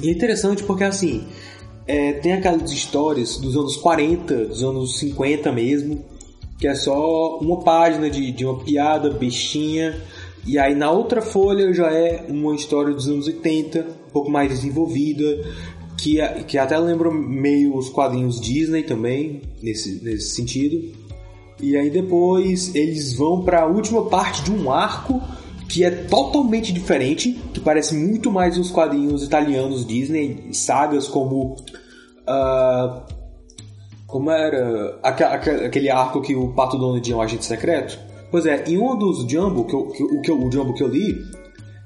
E 0.00 0.08
é 0.08 0.12
interessante 0.12 0.62
porque 0.62 0.84
assim, 0.84 1.24
é, 1.86 2.12
tem 2.14 2.32
aquelas 2.32 2.70
histórias 2.72 3.36
dos 3.36 3.56
anos 3.56 3.76
40, 3.76 4.46
dos 4.46 4.62
anos 4.62 4.98
50 4.98 5.52
mesmo, 5.52 6.04
que 6.58 6.66
é 6.66 6.74
só 6.74 7.38
uma 7.38 7.60
página 7.60 8.08
de, 8.08 8.32
de 8.32 8.44
uma 8.44 8.58
piada 8.58 9.10
bestinha. 9.10 10.00
E 10.46 10.58
aí 10.58 10.74
na 10.74 10.90
outra 10.90 11.22
folha 11.22 11.72
já 11.72 11.90
é 11.92 12.26
uma 12.28 12.54
história 12.54 12.92
dos 12.92 13.08
anos 13.08 13.26
80, 13.26 13.80
um 13.80 14.10
pouco 14.12 14.30
mais 14.30 14.50
desenvolvida, 14.50 15.44
que, 15.96 16.18
que 16.46 16.58
até 16.58 16.78
lembra 16.78 17.10
meio 17.10 17.76
os 17.76 17.88
quadrinhos 17.88 18.40
Disney 18.40 18.82
também, 18.82 19.42
nesse, 19.62 20.02
nesse 20.02 20.34
sentido. 20.34 20.92
E 21.60 21.76
aí 21.76 21.88
depois 21.88 22.74
eles 22.74 23.14
vão 23.14 23.42
para 23.42 23.62
a 23.62 23.66
última 23.66 24.06
parte 24.06 24.42
de 24.42 24.52
um 24.52 24.70
arco 24.70 25.20
que 25.68 25.84
é 25.84 25.90
totalmente 25.90 26.72
diferente, 26.72 27.32
que 27.52 27.60
parece 27.60 27.94
muito 27.94 28.30
mais 28.30 28.58
os 28.58 28.70
quadrinhos 28.70 29.22
italianos 29.22 29.86
Disney, 29.86 30.48
sagas 30.52 31.08
como 31.08 31.56
uh, 32.28 33.02
como 34.06 34.30
era 34.30 34.98
aquele 35.02 35.90
arco 35.90 36.20
que 36.20 36.36
o 36.36 36.52
Pato 36.52 36.78
Donald 36.78 37.10
é 37.10 37.16
um 37.16 37.20
agente 37.20 37.44
secreto? 37.44 37.98
Pois 38.30 38.46
é, 38.46 38.64
em 38.68 38.78
um 38.78 38.96
dos 38.96 39.30
Jumbo, 39.30 39.64
que, 39.64 39.74
eu, 39.74 40.20
que, 40.22 40.30
o, 40.30 40.46
o 40.46 40.52
Jumbo 40.52 40.74
que 40.74 40.82
eu 40.82 40.88
li, 40.88 41.16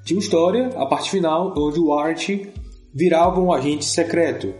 tinha 0.04 0.16
uma 0.16 0.22
história, 0.22 0.68
a 0.76 0.86
parte 0.86 1.10
final, 1.10 1.54
onde 1.56 1.80
o 1.80 1.92
Art 1.92 2.28
virava 2.94 3.40
um 3.40 3.52
agente 3.52 3.84
secreto. 3.84 4.54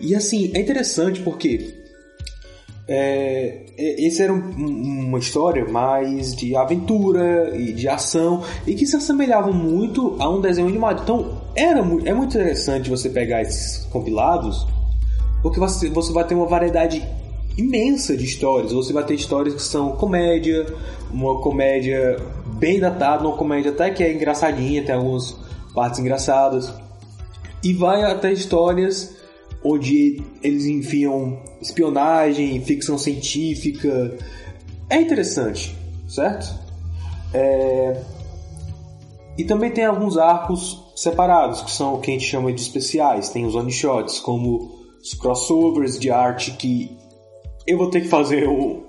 E 0.00 0.14
assim, 0.14 0.50
é 0.54 0.60
interessante 0.60 1.20
porque 1.20 1.83
é, 2.86 3.64
é 3.76 4.06
esse 4.06 4.22
era 4.22 4.32
um, 4.32 4.38
uma 4.38 5.18
história 5.18 5.66
mais 5.66 6.34
de 6.34 6.54
aventura 6.54 7.56
e 7.56 7.72
de 7.72 7.88
ação 7.88 8.42
e 8.66 8.74
que 8.74 8.86
se 8.86 8.96
assemelhava 8.96 9.50
muito 9.50 10.16
a 10.18 10.28
um 10.28 10.40
desenho 10.40 10.68
animado. 10.68 11.02
Então 11.02 11.42
era, 11.54 11.80
é 11.80 12.14
muito 12.14 12.36
interessante 12.36 12.90
você 12.90 13.08
pegar 13.08 13.42
esses 13.42 13.84
compilados 13.86 14.66
porque 15.44 15.60
você, 15.60 15.90
você 15.90 16.10
vai 16.10 16.24
ter 16.24 16.34
uma 16.34 16.46
variedade 16.46 17.06
imensa 17.56 18.16
de 18.16 18.24
histórias. 18.24 18.72
Você 18.72 18.94
vai 18.94 19.04
ter 19.04 19.14
histórias 19.14 19.54
que 19.54 19.62
são 19.62 19.92
comédia, 19.92 20.66
uma 21.12 21.38
comédia 21.40 22.16
bem 22.58 22.80
datada, 22.80 23.26
uma 23.28 23.36
comédia 23.36 23.70
até 23.70 23.90
que 23.90 24.02
é 24.02 24.10
engraçadinha, 24.10 24.82
tem 24.82 24.94
algumas 24.94 25.36
partes 25.74 26.00
engraçadas. 26.00 26.72
E 27.62 27.74
vai 27.74 28.02
até 28.04 28.32
histórias 28.32 29.16
onde 29.64 30.22
eles 30.42 30.66
enfiam 30.66 31.42
espionagem, 31.60 32.60
ficção 32.60 32.98
científica. 32.98 34.16
É 34.90 35.00
interessante, 35.00 35.74
certo? 36.06 36.54
É... 37.32 38.00
E 39.36 39.44
também 39.44 39.70
tem 39.70 39.84
alguns 39.84 40.16
arcos 40.16 40.84
separados, 40.94 41.62
que 41.62 41.70
são 41.70 41.94
o 41.94 42.00
que 42.00 42.10
a 42.10 42.14
gente 42.14 42.26
chama 42.26 42.52
de 42.52 42.60
especiais. 42.60 43.30
Tem 43.30 43.44
os 43.44 43.54
one 43.54 43.72
shots, 43.72 44.20
como 44.20 44.84
os 45.02 45.14
crossovers 45.14 45.98
de 45.98 46.10
arte 46.10 46.52
que 46.52 46.96
eu 47.66 47.78
vou 47.78 47.90
ter 47.90 48.02
que 48.02 48.08
fazer 48.08 48.46
um, 48.48 48.84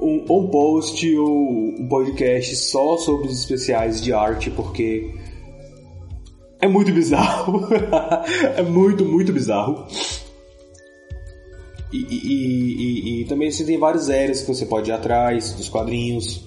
um, 0.00 0.24
um 0.30 0.48
post 0.48 1.16
ou 1.16 1.28
um 1.28 1.88
podcast 1.88 2.56
só 2.56 2.96
sobre 2.96 3.26
os 3.26 3.38
especiais 3.38 4.00
de 4.00 4.12
arte 4.12 4.50
porque 4.50 5.12
é 6.60 6.68
muito 6.68 6.92
bizarro. 6.92 7.68
é 8.56 8.62
muito, 8.62 9.04
muito 9.04 9.32
bizarro. 9.32 9.86
E, 11.92 11.96
e, 11.96 13.18
e, 13.18 13.22
e, 13.22 13.24
também 13.24 13.50
você 13.50 13.64
tem 13.64 13.78
várias 13.78 14.08
eras 14.08 14.42
que 14.42 14.54
você 14.54 14.64
pode 14.64 14.90
ir 14.90 14.92
atrás 14.92 15.52
dos 15.54 15.68
quadrinhos. 15.68 16.44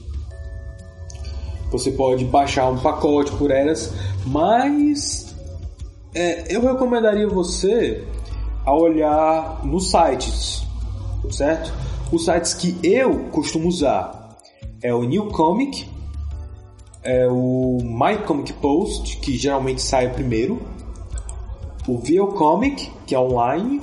Você 1.71 1.91
pode 1.91 2.23
baixar 2.25 2.69
um 2.69 2.77
pacote 2.77 3.31
por 3.33 3.51
eras, 3.51 3.91
mas 4.25 5.35
é, 6.13 6.55
eu 6.55 6.61
recomendaria 6.61 7.27
você 7.27 8.05
a 8.65 8.73
olhar 8.73 9.65
nos 9.65 9.89
sites, 9.89 10.63
certo? 11.31 11.73
Os 12.11 12.25
sites 12.25 12.53
que 12.53 12.77
eu 12.83 13.25
costumo 13.31 13.67
usar 13.67 14.37
é 14.81 14.93
o 14.93 15.03
New 15.03 15.27
Comic, 15.27 15.89
é 17.03 17.27
o 17.27 17.79
My 17.81 18.17
Comic 18.25 18.53
Post, 18.53 19.17
que 19.17 19.35
geralmente 19.35 19.81
sai 19.81 20.13
primeiro, 20.13 20.61
o 21.87 21.97
Vio 21.97 22.27
Comic, 22.27 22.89
que 23.05 23.13
é 23.13 23.19
online, 23.19 23.81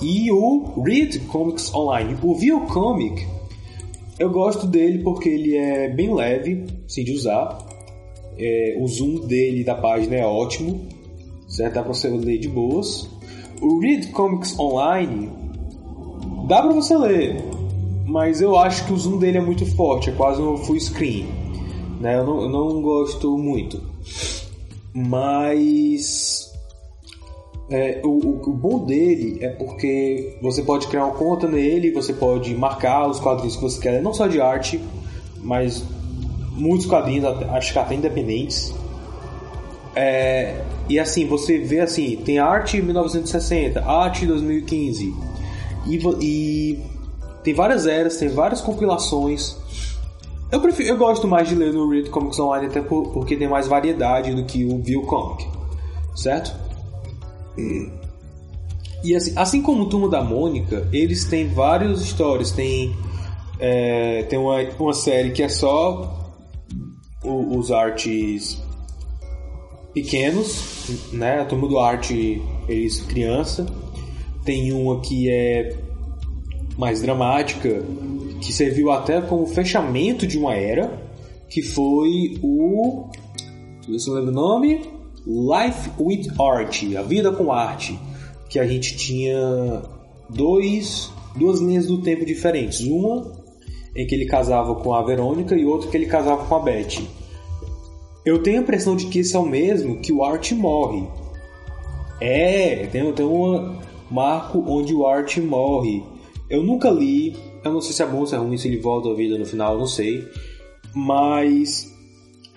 e 0.00 0.30
o 0.30 0.82
Read 0.82 1.18
Comics 1.20 1.74
Online. 1.74 2.16
O 2.22 2.34
Vio 2.34 2.60
Comic, 2.66 3.26
eu 4.18 4.30
gosto 4.30 4.66
dele 4.66 5.02
porque 5.02 5.28
ele 5.28 5.56
é 5.56 5.88
bem 5.88 6.14
leve, 6.14 6.64
sim 6.86 7.04
de 7.04 7.12
usar. 7.12 7.58
É, 8.38 8.76
o 8.80 8.86
zoom 8.86 9.26
dele 9.26 9.62
da 9.64 9.74
página 9.74 10.16
é 10.16 10.24
ótimo 10.24 10.88
certo? 11.50 11.74
Dá 11.74 11.82
pra 11.82 11.92
você 11.92 12.08
ler 12.08 12.38
de 12.38 12.48
boas. 12.48 13.08
O 13.60 13.78
Read 13.80 14.08
Comics 14.08 14.58
Online 14.58 15.30
dá 16.46 16.62
pra 16.62 16.72
você 16.72 16.96
ler, 16.96 17.44
mas 18.06 18.40
eu 18.40 18.56
acho 18.56 18.86
que 18.86 18.92
o 18.92 18.96
zoom 18.96 19.18
dele 19.18 19.38
é 19.38 19.40
muito 19.40 19.66
forte, 19.66 20.08
é 20.08 20.12
quase 20.12 20.40
um 20.40 20.56
full 20.56 20.80
screen. 20.80 21.26
Né? 22.00 22.18
Eu, 22.18 22.24
não, 22.24 22.42
eu 22.42 22.48
não 22.48 22.80
gosto 22.80 23.36
muito. 23.36 23.82
Mas 24.94 26.49
é, 27.70 28.00
o, 28.04 28.40
o, 28.48 28.52
bom 28.52 28.84
dele 28.84 29.38
é 29.40 29.48
porque 29.48 30.36
você 30.42 30.60
pode 30.60 30.88
criar 30.88 31.04
uma 31.04 31.14
conta 31.14 31.46
nele, 31.46 31.92
você 31.92 32.12
pode 32.12 32.52
marcar 32.54 33.06
os 33.06 33.20
quadrinhos 33.20 33.54
que 33.54 33.62
você 33.62 33.80
quer, 33.80 34.02
não 34.02 34.12
só 34.12 34.26
de 34.26 34.40
arte, 34.40 34.80
mas 35.38 35.84
muitos 36.50 36.86
quadrinhos, 36.86 37.24
acho 37.50 37.72
que 37.72 37.78
até 37.78 37.94
independentes. 37.94 38.74
É, 39.94 40.62
e 40.88 40.98
assim, 40.98 41.26
você 41.26 41.58
vê 41.58 41.78
assim, 41.78 42.16
tem 42.16 42.40
arte 42.40 42.82
1960, 42.82 43.84
arte 43.84 44.26
2015. 44.26 45.14
E, 45.86 45.96
e 46.20 46.80
tem 47.44 47.54
várias 47.54 47.86
eras, 47.86 48.16
tem 48.16 48.28
várias 48.28 48.60
compilações. 48.60 49.56
Eu, 50.50 50.60
prefiro, 50.60 50.88
eu 50.88 50.96
gosto 50.96 51.28
mais 51.28 51.48
de 51.48 51.54
ler 51.54 51.72
no 51.72 51.88
Read 51.88 52.10
Comics 52.10 52.40
Online 52.40 52.66
até 52.66 52.80
por, 52.80 53.12
porque 53.12 53.36
tem 53.36 53.46
mais 53.46 53.68
variedade 53.68 54.34
do 54.34 54.44
que 54.44 54.64
o 54.64 54.78
View 54.82 55.02
Comic, 55.02 55.46
certo? 56.16 56.69
E 59.02 59.16
assim, 59.16 59.32
assim 59.36 59.62
como 59.62 59.84
o 59.84 59.88
Turma 59.88 60.08
da 60.08 60.22
Mônica, 60.22 60.86
eles 60.92 61.24
têm 61.24 61.48
várias 61.48 62.02
histórias. 62.02 62.50
Tem, 62.50 62.94
é, 63.58 64.22
tem 64.24 64.38
uma, 64.38 64.60
uma 64.78 64.92
série 64.92 65.30
que 65.30 65.42
é 65.42 65.48
só 65.48 66.36
o, 67.24 67.58
os 67.58 67.70
artes 67.70 68.62
pequenos, 69.94 70.90
né? 71.12 71.40
A 71.40 71.44
turma 71.44 71.66
do 71.66 71.78
arte, 71.78 72.42
eles 72.68 73.00
criança. 73.00 73.66
Tem 74.44 74.72
uma 74.72 75.00
que 75.00 75.30
é 75.30 75.76
mais 76.76 77.02
dramática, 77.02 77.82
que 78.40 78.52
serviu 78.52 78.90
até 78.90 79.20
como 79.20 79.46
fechamento 79.46 80.26
de 80.26 80.38
uma 80.38 80.54
era, 80.54 81.08
que 81.48 81.62
foi 81.62 82.38
o. 82.42 83.08
Deixa 83.86 83.88
eu 83.88 83.92
ver 83.92 83.98
se 83.98 84.08
eu 84.08 84.14
lembro 84.14 84.30
o 84.30 84.34
nome. 84.34 84.99
Life 85.26 85.90
with 85.98 86.28
Art, 86.40 86.82
a 86.96 87.02
vida 87.02 87.30
com 87.32 87.52
arte, 87.52 87.98
que 88.48 88.58
a 88.58 88.66
gente 88.66 88.96
tinha 88.96 89.82
dois, 90.28 91.10
duas 91.36 91.60
linhas 91.60 91.86
do 91.86 92.00
tempo 92.02 92.24
diferentes. 92.24 92.80
Uma 92.80 93.40
em 93.94 94.06
que 94.06 94.14
ele 94.14 94.26
casava 94.26 94.74
com 94.76 94.94
a 94.94 95.02
Verônica 95.02 95.54
e 95.54 95.64
outra 95.64 95.90
que 95.90 95.96
ele 95.96 96.06
casava 96.06 96.44
com 96.44 96.54
a 96.54 96.60
Betty. 96.60 97.08
Eu 98.24 98.42
tenho 98.42 98.58
a 98.58 98.62
impressão 98.62 98.94
de 98.94 99.06
que 99.06 99.20
esse 99.20 99.34
é 99.34 99.38
o 99.38 99.46
mesmo 99.46 99.98
que 100.00 100.12
o 100.12 100.22
Art 100.22 100.52
morre. 100.52 101.06
É, 102.20 102.86
tem, 102.86 103.12
tem 103.12 103.26
um 103.26 103.78
marco 104.10 104.62
onde 104.66 104.94
o 104.94 105.06
Art 105.06 105.38
morre. 105.38 106.02
Eu 106.48 106.62
nunca 106.62 106.90
li, 106.90 107.36
eu 107.64 107.72
não 107.72 107.80
sei 107.80 107.92
se 107.92 108.02
é 108.02 108.06
bom 108.06 108.18
ou 108.18 108.26
se 108.26 108.34
é 108.34 108.38
ruim, 108.38 108.56
se 108.56 108.68
ele 108.68 108.78
volta 108.78 109.08
à 109.08 109.14
vida 109.14 109.38
no 109.38 109.46
final, 109.46 109.78
não 109.78 109.86
sei. 109.86 110.26
Mas 110.94 111.90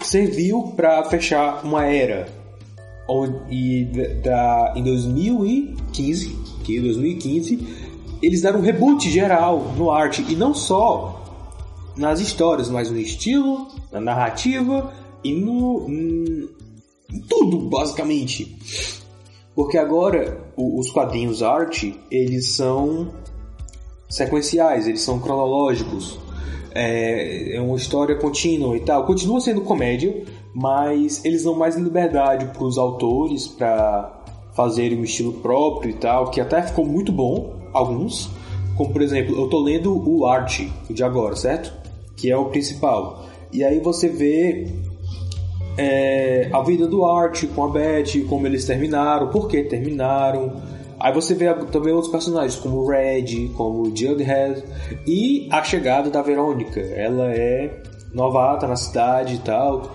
serviu 0.01 0.73
para 0.75 1.03
fechar 1.05 1.63
uma 1.63 1.85
era. 1.85 2.42
E 3.49 3.85
da, 4.23 4.73
em 4.75 4.83
2015, 4.83 6.37
que 6.63 6.77
em 6.77 6.81
2015, 6.81 7.67
eles 8.21 8.41
deram 8.41 8.59
um 8.59 8.63
reboot 8.63 9.09
geral 9.09 9.73
no 9.77 9.91
arte. 9.91 10.25
E 10.29 10.35
não 10.35 10.53
só 10.53 11.21
nas 11.97 12.19
histórias, 12.19 12.69
mas 12.69 12.89
no 12.89 12.97
estilo, 12.97 13.67
na 13.91 13.99
narrativa 13.99 14.93
e 15.23 15.33
no. 15.33 15.87
em 15.89 17.19
tudo, 17.27 17.69
basicamente. 17.69 18.57
Porque 19.55 19.77
agora 19.77 20.41
os 20.57 20.89
quadrinhos 20.91 21.43
arte, 21.43 21.99
eles 22.09 22.55
são 22.55 23.13
sequenciais, 24.09 24.87
eles 24.87 25.01
são 25.01 25.19
cronológicos. 25.19 26.19
É, 26.75 27.55
é 27.55 27.61
uma 27.61 27.75
história 27.75 28.15
contínua 28.15 28.75
e 28.75 28.79
tal. 28.79 29.05
Continua 29.05 29.39
sendo 29.39 29.61
comédia, 29.61 30.25
mas 30.53 31.23
eles 31.25 31.43
dão 31.43 31.55
mais 31.55 31.75
liberdade 31.75 32.45
para 32.47 32.63
os 32.63 32.77
autores 32.77 33.47
para 33.47 34.23
fazerem 34.53 34.99
um 34.99 35.03
estilo 35.03 35.33
próprio 35.33 35.91
e 35.91 35.93
tal, 35.95 36.29
que 36.29 36.39
até 36.39 36.61
ficou 36.61 36.85
muito 36.85 37.11
bom, 37.11 37.55
alguns. 37.73 38.29
Como 38.77 38.91
por 38.91 39.01
exemplo, 39.01 39.35
eu 39.39 39.49
tô 39.49 39.59
lendo 39.59 39.95
o 40.07 40.25
Arte, 40.25 40.71
o 40.89 40.93
de 40.93 41.03
agora, 41.03 41.35
certo? 41.35 41.73
Que 42.15 42.31
é 42.31 42.37
o 42.37 42.45
principal. 42.45 43.25
E 43.51 43.63
aí 43.63 43.79
você 43.79 44.07
vê 44.09 44.67
é, 45.77 46.49
a 46.51 46.61
vida 46.61 46.87
do 46.87 47.05
Art 47.05 47.45
com 47.55 47.65
a 47.65 47.69
Beth, 47.69 48.25
como 48.29 48.45
eles 48.47 48.65
terminaram, 48.65 49.27
por 49.29 49.47
que 49.47 49.63
terminaram. 49.63 50.53
Aí 50.99 51.13
você 51.13 51.33
vê 51.33 51.53
também 51.65 51.93
outros 51.93 52.11
personagens, 52.11 52.55
como 52.55 52.77
o 52.77 52.87
Red, 52.87 53.49
como 53.57 53.81
o 53.81 53.95
Jughead, 53.95 54.63
e 55.05 55.47
a 55.51 55.63
chegada 55.63 56.09
da 56.09 56.21
Verônica. 56.21 56.79
Ela 56.79 57.31
é 57.31 57.81
novata 58.13 58.67
na 58.67 58.75
cidade 58.75 59.35
e 59.35 59.39
tal. 59.39 59.91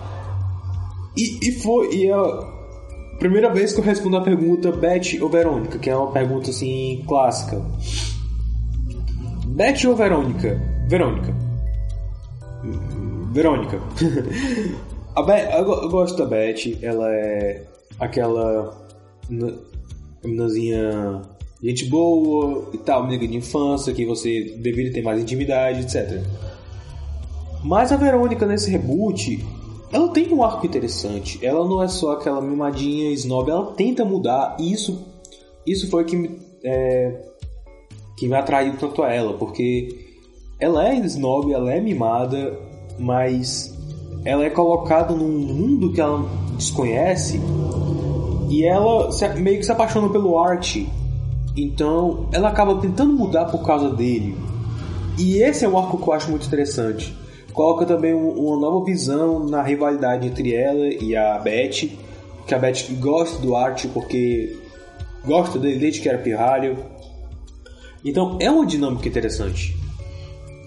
E, 1.19 1.49
e 1.49 1.51
foi 1.51 1.93
e 1.93 2.09
a 2.09 3.17
primeira 3.19 3.53
vez 3.53 3.73
que 3.73 3.81
eu 3.81 3.83
respondo 3.83 4.15
a 4.15 4.21
pergunta 4.21 4.71
Beth 4.71 5.21
ou 5.21 5.27
Verônica, 5.27 5.77
que 5.77 5.89
é 5.89 5.95
uma 5.95 6.11
pergunta 6.13 6.49
assim 6.49 7.03
clássica. 7.05 7.61
Beth 9.47 9.85
ou 9.85 9.95
Verônica? 9.97 10.57
Verônica. 10.87 11.35
Verônica. 13.33 13.79
A 15.15 15.23
Beth, 15.23 15.49
eu, 15.57 15.89
gosto 15.89 16.17
da 16.17 16.25
Beth, 16.25 16.77
ela 16.81 17.11
é 17.11 17.65
aquela 17.99 18.77
meninazinha 20.23 21.21
gente 21.61 21.85
boa 21.85 22.69
e 22.73 22.77
tal, 22.77 23.03
amiga 23.03 23.27
de 23.27 23.35
infância, 23.35 23.91
que 23.91 24.05
você 24.05 24.55
deveria 24.59 24.93
ter 24.93 25.01
mais 25.01 25.21
intimidade, 25.21 25.81
etc. 25.81 26.23
Mas 27.63 27.91
a 27.91 27.97
Verônica 27.97 28.45
nesse 28.45 28.71
reboot, 28.71 29.45
ela 29.91 30.09
tem 30.09 30.31
um 30.33 30.43
arco 30.43 30.65
interessante. 30.65 31.43
Ela 31.45 31.65
não 31.67 31.81
é 31.81 31.87
só 31.87 32.11
aquela 32.11 32.41
mimadinha 32.41 33.11
snob, 33.11 33.49
ela 33.49 33.71
tenta 33.73 34.05
mudar 34.05 34.57
e 34.59 34.71
isso, 34.71 35.05
isso 35.65 35.89
foi 35.89 36.05
que 36.05 36.15
me, 36.15 36.39
é, 36.63 37.25
que 38.17 38.27
me 38.27 38.35
atraiu 38.35 38.77
tanto 38.77 39.01
a 39.01 39.11
ela, 39.11 39.33
porque 39.33 40.07
ela 40.59 40.87
é 40.87 40.95
snob, 41.05 41.51
ela 41.51 41.73
é 41.73 41.79
mimada, 41.79 42.57
mas 42.99 43.75
ela 44.25 44.43
é 44.43 44.49
colocada 44.49 45.15
num 45.15 45.39
mundo 45.39 45.91
que 45.93 46.01
ela 46.01 46.23
desconhece 46.55 47.39
e 48.49 48.65
ela 48.65 49.11
se, 49.11 49.27
meio 49.35 49.57
que 49.59 49.63
se 49.63 49.71
apaixona 49.71 50.09
pelo 50.09 50.37
arte. 50.37 50.87
Então 51.55 52.27
ela 52.31 52.49
acaba 52.49 52.75
tentando 52.75 53.13
mudar 53.13 53.45
por 53.45 53.65
causa 53.65 53.89
dele. 53.89 54.37
E 55.17 55.37
esse 55.41 55.65
é 55.65 55.69
um 55.69 55.77
arco 55.77 55.97
que 55.97 56.07
eu 56.07 56.13
acho 56.13 56.29
muito 56.29 56.45
interessante. 56.45 57.15
Coloca 57.53 57.85
também 57.85 58.13
um, 58.13 58.29
uma 58.29 58.59
nova 58.59 58.85
visão 58.85 59.45
na 59.45 59.61
rivalidade 59.61 60.27
entre 60.27 60.53
ela 60.53 60.87
e 60.87 61.15
a 61.15 61.37
Beth. 61.39 61.89
Que 62.45 62.55
a 62.55 62.59
Beth 62.59 62.85
gosta 62.99 63.39
do 63.39 63.55
arte 63.55 63.87
porque 63.87 64.57
gosta 65.25 65.59
dele 65.59 65.79
desde 65.79 66.01
que 66.01 66.09
era 66.09 66.17
pirralho. 66.17 66.77
Então 68.03 68.37
é 68.39 68.49
uma 68.49 68.65
dinâmica 68.65 69.07
interessante. 69.07 69.75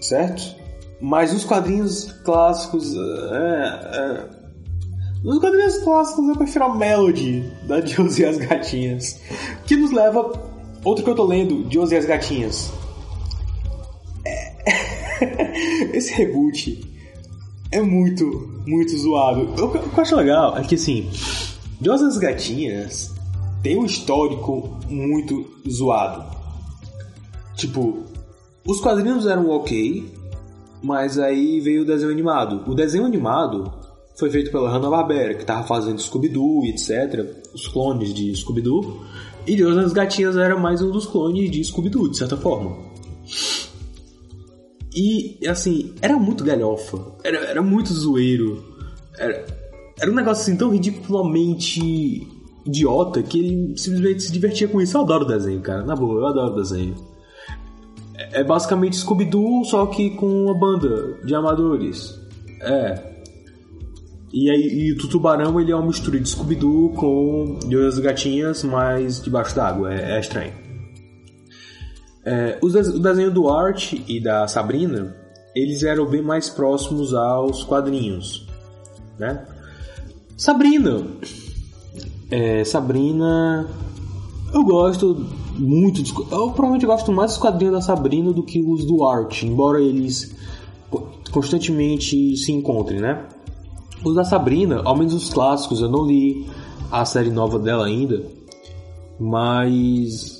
Certo? 0.01 0.55
Mas 1.01 1.33
os 1.33 1.43
quadrinhos 1.43 2.11
clássicos. 2.23 2.95
É, 2.95 3.89
é... 3.93 4.43
Nos 5.23 5.39
quadrinhos 5.39 5.77
clássicos 5.79 6.27
eu 6.27 6.35
prefiro 6.35 6.65
a 6.65 6.75
Melody 6.75 7.49
da 7.67 7.79
Josie 7.85 8.23
e 8.23 8.27
as 8.27 8.37
Gatinhas. 8.37 9.19
Que 9.65 9.75
nos 9.75 9.91
leva. 9.91 10.51
Outro 10.83 11.03
que 11.03 11.09
eu 11.09 11.15
tô 11.15 11.23
lendo, 11.23 11.65
Josie 11.71 11.95
e 11.95 11.99
as 11.99 12.05
Gatinhas. 12.05 12.82
Esse 15.93 16.13
reboot 16.13 16.83
é 17.71 17.81
muito, 17.81 18.61
muito 18.67 18.97
zoado. 18.97 19.41
O 19.63 19.71
que 19.71 19.77
eu 19.77 20.01
acho 20.01 20.15
legal 20.15 20.57
é 20.57 20.63
que 20.63 20.75
assim, 20.75 21.09
Josie 21.81 22.05
e 22.05 22.07
as 22.07 22.17
Gatinhas 22.17 23.13
tem 23.61 23.77
um 23.77 23.85
histórico 23.85 24.77
muito 24.87 25.45
zoado. 25.69 26.23
Tipo, 27.55 28.03
os 28.65 28.79
quadrinhos 28.79 29.25
eram 29.25 29.49
ok, 29.49 30.05
mas 30.81 31.17
aí 31.17 31.59
veio 31.59 31.83
o 31.83 31.85
desenho 31.85 32.11
animado. 32.11 32.63
O 32.69 32.75
desenho 32.75 33.05
animado 33.05 33.71
foi 34.15 34.29
feito 34.29 34.51
pela 34.51 34.69
Hanna-Barbera, 34.69 35.33
que 35.33 35.45
tava 35.45 35.65
fazendo 35.65 35.99
Scooby-Doo, 35.99 36.65
etc. 36.65 37.43
Os 37.53 37.67
clones 37.67 38.13
de 38.13 38.35
Scooby-Doo. 38.35 39.03
E 39.47 39.55
Deus 39.55 39.75
nas 39.75 39.91
Gatinhas 39.91 40.37
era 40.37 40.57
mais 40.57 40.81
um 40.81 40.91
dos 40.91 41.05
clones 41.05 41.49
de 41.49 41.63
Scooby-Doo, 41.63 42.09
de 42.09 42.17
certa 42.17 42.37
forma. 42.37 42.77
E, 44.95 45.39
assim, 45.47 45.93
era 46.01 46.15
muito 46.17 46.43
galhofa. 46.43 46.99
Era, 47.23 47.37
era 47.39 47.61
muito 47.61 47.93
zoeiro. 47.93 48.63
Era, 49.17 49.45
era 49.99 50.11
um 50.11 50.15
negócio 50.15 50.43
assim 50.43 50.55
tão 50.55 50.69
ridiculamente 50.69 52.27
idiota 52.65 53.21
que 53.21 53.39
ele 53.39 53.77
simplesmente 53.77 54.23
se 54.23 54.31
divertia 54.31 54.67
com 54.67 54.81
isso. 54.81 54.97
Eu 54.97 55.01
adoro 55.01 55.25
desenho, 55.25 55.61
cara. 55.61 55.83
Na 55.83 55.95
boa, 55.95 56.21
eu 56.21 56.27
adoro 56.27 56.55
desenho. 56.55 56.95
É 58.15 58.43
basicamente 58.43 58.95
Scooby-Doo, 58.97 59.65
só 59.65 59.85
que 59.87 60.11
com 60.11 60.45
uma 60.45 60.53
banda 60.53 61.17
de 61.23 61.33
amadores. 61.33 62.19
É. 62.61 63.13
E, 64.31 64.49
aí, 64.49 64.61
e 64.61 64.93
o 64.93 64.97
tubarão 65.09 65.59
ele 65.59 65.71
é 65.71 65.75
uma 65.75 65.85
mistura 65.85 66.19
de 66.19 66.27
Scooby-Doo 66.27 66.89
com 66.91 67.59
duas 67.67 67.99
gatinhas, 67.99 68.63
mas 68.63 69.21
debaixo 69.21 69.55
d'água. 69.55 69.93
É, 69.93 70.15
é 70.15 70.19
estranho. 70.19 70.62
É, 72.25 72.57
o 72.61 72.69
desenho 72.69 73.31
do 73.31 73.49
Art 73.49 73.93
e 74.07 74.19
da 74.19 74.47
Sabrina, 74.47 75.15
eles 75.53 75.83
eram 75.83 76.05
bem 76.05 76.21
mais 76.21 76.49
próximos 76.49 77.13
aos 77.13 77.63
quadrinhos, 77.63 78.47
né? 79.19 79.45
Sabrina, 80.37 81.05
é, 82.31 82.63
Sabrina, 82.63 83.67
eu 84.53 84.63
gosto 84.63 85.25
muito, 85.57 86.01
eu 86.31 86.51
provavelmente 86.51 86.85
gosto 86.85 87.11
mais 87.11 87.31
dos 87.31 87.39
quadrinhos 87.39 87.75
da 87.75 87.81
Sabrina 87.81 88.31
do 88.31 88.41
que 88.41 88.61
os 88.61 88.85
do 88.85 89.05
Art, 89.05 89.43
embora 89.43 89.81
eles 89.81 90.35
constantemente 91.31 92.37
se 92.37 92.51
encontrem, 92.51 92.99
né? 92.99 93.27
Os 94.03 94.15
da 94.15 94.23
Sabrina, 94.23 94.81
ao 94.83 94.95
menos 94.95 95.13
os 95.13 95.29
clássicos, 95.29 95.81
eu 95.81 95.89
não 95.89 96.05
li 96.05 96.47
a 96.91 97.03
série 97.05 97.29
nova 97.29 97.59
dela 97.59 97.85
ainda, 97.85 98.25
mas 99.19 100.32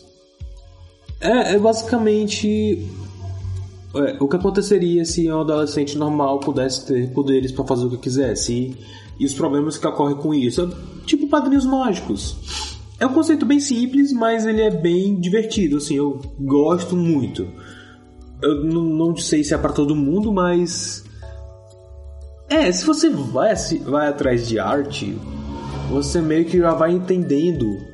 é, 1.24 1.56
é 1.56 1.60
basicamente 1.60 2.86
é, 3.96 4.18
o 4.20 4.28
que 4.28 4.36
aconteceria 4.36 5.06
se 5.06 5.32
um 5.32 5.42
adolescente 5.42 5.98
normal 5.98 6.40
pudesse 6.40 6.86
ter 6.86 7.10
poderes 7.12 7.52
para 7.52 7.66
fazer 7.66 7.86
o 7.86 7.90
que 7.92 7.98
quisesse 7.98 8.54
e, 8.54 8.78
e, 9.20 9.26
os 9.26 9.34
problemas 9.34 9.78
que 9.78 9.88
ocorrem 9.88 10.18
com 10.18 10.34
isso. 10.34 10.62
É, 10.62 11.06
tipo 11.06 11.28
padrinhos 11.28 11.66
mágicos. 11.66 12.78
É 13.00 13.06
um 13.06 13.14
conceito 13.14 13.46
bem 13.46 13.60
simples, 13.60 14.12
mas 14.12 14.46
ele 14.46 14.62
é 14.62 14.70
bem 14.70 15.20
divertido. 15.20 15.78
Assim, 15.78 15.96
eu 15.96 16.22
gosto 16.40 16.96
muito. 16.96 17.48
Eu 18.42 18.66
não, 18.66 18.84
não 18.84 19.16
sei 19.16 19.44
se 19.44 19.54
é 19.54 19.58
para 19.58 19.72
todo 19.72 19.96
mundo, 19.96 20.32
mas 20.32 21.04
é, 22.50 22.72
se 22.72 22.86
você 22.86 23.10
vai, 23.10 23.54
vai 23.86 24.08
atrás 24.08 24.48
de 24.48 24.60
arte, 24.60 25.18
você 25.90 26.22
meio 26.22 26.46
que 26.46 26.58
já 26.58 26.74
vai 26.74 26.92
entendendo 26.92 27.93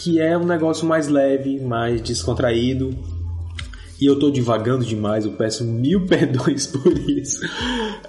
que 0.00 0.18
é 0.18 0.36
um 0.36 0.46
negócio 0.46 0.86
mais 0.86 1.08
leve, 1.08 1.60
mais 1.60 2.00
descontraído. 2.00 2.96
E 4.00 4.06
eu 4.06 4.18
tô 4.18 4.30
divagando 4.30 4.82
demais, 4.82 5.26
eu 5.26 5.32
peço 5.32 5.62
mil 5.62 6.06
perdões 6.08 6.66
por 6.66 6.90
isso. 6.90 7.38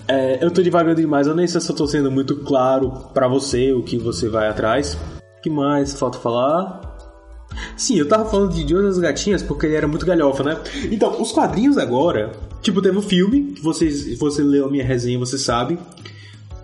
É, 0.07 0.43
eu 0.43 0.49
tô 0.49 0.63
divagando 0.63 1.01
demais, 1.01 1.27
eu 1.27 1.35
nem 1.35 1.45
sei 1.45 1.59
se 1.59 1.69
eu 1.69 1.75
tô 1.75 1.85
sendo 1.85 2.09
muito 2.09 2.37
claro 2.37 2.91
para 3.13 3.27
você 3.27 3.73
o 3.73 3.83
que 3.83 3.97
você 3.97 4.29
vai 4.29 4.47
atrás. 4.47 4.97
Que 5.43 5.49
mais 5.49 5.93
falta 5.93 6.17
falar? 6.17 6.79
Sim, 7.75 7.97
eu 7.97 8.07
tava 8.07 8.23
falando 8.23 8.53
de 8.53 8.65
Jonas 8.65 8.97
Gatinhas 8.97 9.43
porque 9.43 9.65
ele 9.65 9.75
era 9.75 9.87
muito 9.87 10.05
galhofa, 10.05 10.43
né? 10.43 10.57
Então, 10.89 11.21
os 11.21 11.33
quadrinhos 11.33 11.77
agora, 11.77 12.31
tipo, 12.61 12.81
teve 12.81 12.95
o 12.95 12.99
um 12.99 13.03
filme, 13.03 13.51
que 13.51 13.61
vocês, 13.61 14.17
você 14.17 14.41
leu 14.41 14.67
a 14.67 14.71
minha 14.71 14.85
resenha, 14.85 15.19
você 15.19 15.37
sabe. 15.37 15.77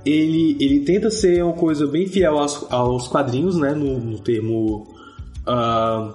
Ele, 0.06 0.56
ele 0.58 0.86
tenta 0.86 1.12
ser 1.12 1.44
uma 1.44 1.52
coisa 1.52 1.86
bem 1.86 2.08
fiel 2.08 2.38
aos, 2.38 2.66
aos 2.72 3.10
quadrinhos, 3.10 3.58
né? 3.58 3.74
No, 3.74 4.00
no 4.00 4.20
termo 4.20 4.96
uh, 5.48 6.14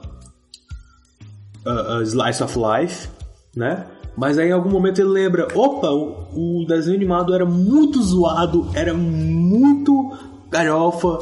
uh, 1.66 2.03
Slice 2.03 2.42
of 2.42 2.59
Life, 2.59 3.09
né? 3.57 3.87
Mas 4.16 4.38
aí 4.38 4.49
em 4.49 4.53
algum 4.53 4.71
momento 4.71 5.01
ele 5.01 5.09
lembra, 5.09 5.49
opa, 5.55 5.88
o, 5.90 6.61
o 6.61 6.66
desenho 6.66 6.97
animado 6.97 7.35
era 7.35 7.47
muito 7.47 8.03
zoado, 8.03 8.68
era 8.75 8.92
muito 8.92 10.12
galhofa, 10.51 11.18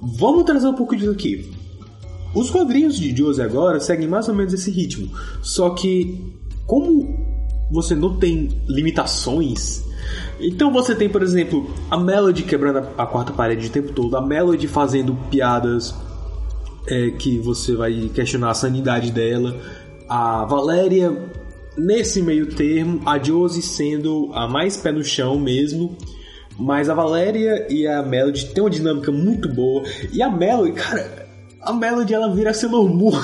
vamos 0.00 0.44
trazer 0.44 0.66
um 0.66 0.74
pouco 0.74 0.94
disso 0.94 1.10
aqui. 1.10 1.50
Os 2.34 2.50
quadrinhos 2.50 2.96
de 2.96 3.16
Josie 3.16 3.42
agora 3.42 3.80
seguem 3.80 4.08
mais 4.08 4.28
ou 4.28 4.34
menos 4.34 4.52
esse 4.52 4.70
ritmo, 4.70 5.08
só 5.40 5.70
que 5.70 6.36
como 6.66 7.16
você 7.70 7.94
não 7.94 8.16
tem 8.16 8.62
limitações, 8.66 9.82
então 10.38 10.70
você 10.70 10.94
tem, 10.94 11.08
por 11.08 11.22
exemplo, 11.22 11.70
a 11.90 11.96
Melody 11.96 12.42
quebrando 12.42 12.86
a 12.98 13.06
quarta 13.06 13.32
parede 13.32 13.68
o 13.68 13.70
tempo 13.70 13.92
todo, 13.92 14.16
a 14.16 14.20
Melody 14.20 14.66
fazendo 14.68 15.16
piadas 15.30 15.94
é, 16.86 17.10
que 17.10 17.38
você 17.38 17.74
vai 17.74 18.10
questionar 18.14 18.50
a 18.50 18.54
sanidade 18.54 19.10
dela. 19.10 19.60
A 20.08 20.44
Valéria 20.44 21.32
nesse 21.76 22.22
meio 22.22 22.54
termo, 22.54 23.00
a 23.06 23.18
Josie 23.22 23.62
sendo 23.62 24.30
a 24.32 24.46
mais 24.48 24.76
pé 24.76 24.92
no 24.92 25.02
chão 25.04 25.38
mesmo. 25.38 25.96
Mas 26.58 26.88
a 26.88 26.94
Valéria 26.94 27.66
e 27.68 27.86
a 27.86 28.02
Melody 28.02 28.46
tem 28.46 28.62
uma 28.62 28.70
dinâmica 28.70 29.10
muito 29.10 29.48
boa. 29.48 29.82
E 30.12 30.22
a 30.22 30.30
Melody, 30.30 30.72
cara, 30.72 31.26
a 31.60 31.72
Melody 31.72 32.14
ela 32.14 32.32
vira 32.32 32.54
Sailor 32.54 32.88
Moon. 32.88 33.10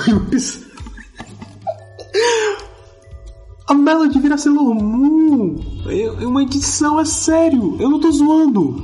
a 3.67 3.73
Melody 3.73 4.19
vira 4.19 4.37
Sailor 4.37 4.75
Moon. 4.75 5.55
É 5.87 6.25
uma 6.25 6.43
edição, 6.43 6.99
é 6.99 7.05
sério. 7.05 7.77
Eu 7.79 7.89
não 7.89 8.01
tô 8.01 8.11
zoando. 8.11 8.83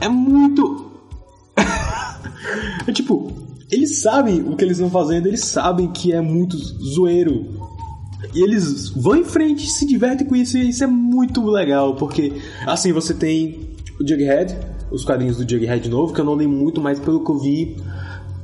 É 0.00 0.08
muito. 0.08 0.92
é 2.86 2.92
tipo, 2.92 3.32
eles 3.72 4.02
sabem 4.02 4.42
o 4.42 4.54
que 4.54 4.64
eles 4.64 4.76
estão 4.76 4.90
fazendo, 4.90 5.26
eles 5.26 5.40
sabem 5.40 5.90
que 5.90 6.12
é 6.12 6.20
muito 6.20 6.58
zoeiro. 6.58 7.46
E 8.34 8.42
eles 8.42 8.90
vão 8.90 9.16
em 9.16 9.24
frente, 9.24 9.68
se 9.68 9.86
divertem 9.86 10.26
com 10.26 10.36
isso, 10.36 10.58
e 10.58 10.68
isso 10.68 10.84
é 10.84 10.86
muito 10.86 11.44
legal, 11.44 11.96
porque 11.96 12.34
assim 12.66 12.92
você 12.92 13.14
tem 13.14 13.70
o 13.98 14.06
Jughead, 14.06 14.54
os 14.90 15.04
quadrinhos 15.04 15.38
do 15.38 15.50
Jughead 15.50 15.88
novo, 15.88 16.12
que 16.12 16.20
eu 16.20 16.24
não 16.24 16.36
li 16.36 16.46
muito, 16.46 16.82
mas 16.82 17.00
pelo 17.00 17.24
que 17.24 17.30
eu 17.30 17.38
vi, 17.38 17.76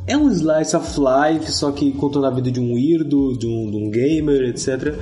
é 0.07 0.17
um 0.17 0.31
slice 0.31 0.75
of 0.75 0.99
life, 0.99 1.53
só 1.53 1.71
que 1.73 1.93
contando 1.93 2.25
a 2.25 2.31
vida 2.31 2.51
de 2.51 2.59
um 2.59 2.73
weirdo, 2.73 3.37
de 3.37 3.47
um, 3.47 3.71
de 3.71 3.77
um 3.77 3.91
gamer, 3.91 4.49
etc. 4.49 4.95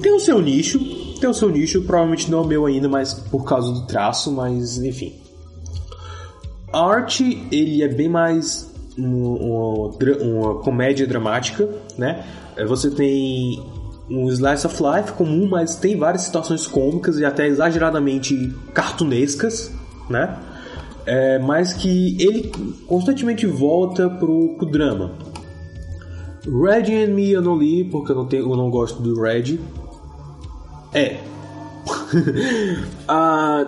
Tem 0.00 0.12
o 0.12 0.18
seu 0.18 0.40
nicho, 0.40 0.78
tem 1.20 1.28
o 1.28 1.34
seu 1.34 1.50
nicho, 1.50 1.82
provavelmente 1.82 2.30
não 2.30 2.38
é 2.38 2.42
o 2.42 2.46
meu 2.46 2.64
ainda, 2.64 2.88
mas 2.88 3.12
por 3.12 3.44
causa 3.44 3.70
do 3.70 3.86
traço, 3.86 4.32
mas 4.32 4.78
enfim. 4.78 5.12
A 6.72 6.80
arte, 6.80 7.46
ele 7.52 7.82
é 7.82 7.88
bem 7.88 8.08
mais 8.08 8.69
uma, 9.04 9.88
uma 10.22 10.54
comédia 10.56 11.06
dramática, 11.06 11.68
né? 11.96 12.24
É, 12.56 12.64
você 12.64 12.90
tem 12.90 13.62
um 14.10 14.28
slice 14.28 14.66
of 14.66 14.82
life 14.82 15.12
comum, 15.12 15.48
mas 15.48 15.76
tem 15.76 15.96
várias 15.96 16.22
situações 16.22 16.66
cômicas 16.66 17.18
e 17.18 17.24
até 17.24 17.46
exageradamente 17.46 18.52
cartunescas, 18.74 19.72
né? 20.08 20.36
É, 21.06 21.38
mas 21.38 21.72
que 21.72 22.16
ele 22.20 22.52
constantemente 22.86 23.46
volta 23.46 24.10
pro, 24.10 24.56
pro 24.56 24.66
drama. 24.66 25.12
Red 26.44 27.04
and 27.04 27.14
Me 27.14 27.30
eu 27.30 27.42
não 27.42 27.56
li 27.56 27.84
porque 27.84 28.12
eu 28.12 28.16
não, 28.16 28.26
tenho, 28.26 28.50
eu 28.50 28.56
não 28.56 28.70
gosto 28.70 29.00
do 29.00 29.20
Red. 29.20 29.58
É. 30.92 31.20
ah, 33.06 33.64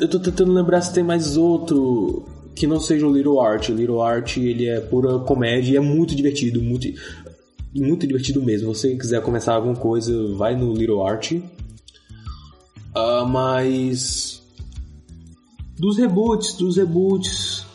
eu 0.00 0.08
tô 0.08 0.18
tentando 0.18 0.52
lembrar 0.52 0.80
se 0.80 0.92
tem 0.92 1.04
mais 1.04 1.36
outro 1.36 2.24
que 2.54 2.66
não 2.66 2.80
seja 2.80 3.06
o 3.06 3.12
Little 3.12 3.40
Art. 3.40 3.68
O 3.68 3.74
Little 3.74 4.00
Art 4.00 4.36
ele 4.36 4.68
é 4.68 4.80
pura 4.80 5.18
comédia 5.20 5.72
e 5.72 5.76
é 5.76 5.80
muito 5.80 6.14
divertido, 6.14 6.62
muito, 6.62 6.88
muito 7.74 8.06
divertido 8.06 8.42
mesmo. 8.42 8.74
Se 8.74 8.80
você 8.80 8.96
quiser 8.96 9.22
começar 9.22 9.54
alguma 9.54 9.76
coisa, 9.76 10.34
vai 10.34 10.56
no 10.56 10.72
Little 10.72 11.06
Art. 11.06 11.32
Uh, 11.32 13.26
mas 13.26 14.42
dos 15.78 15.96
reboots, 15.96 16.54
dos 16.54 16.76
reboots. 16.76 17.66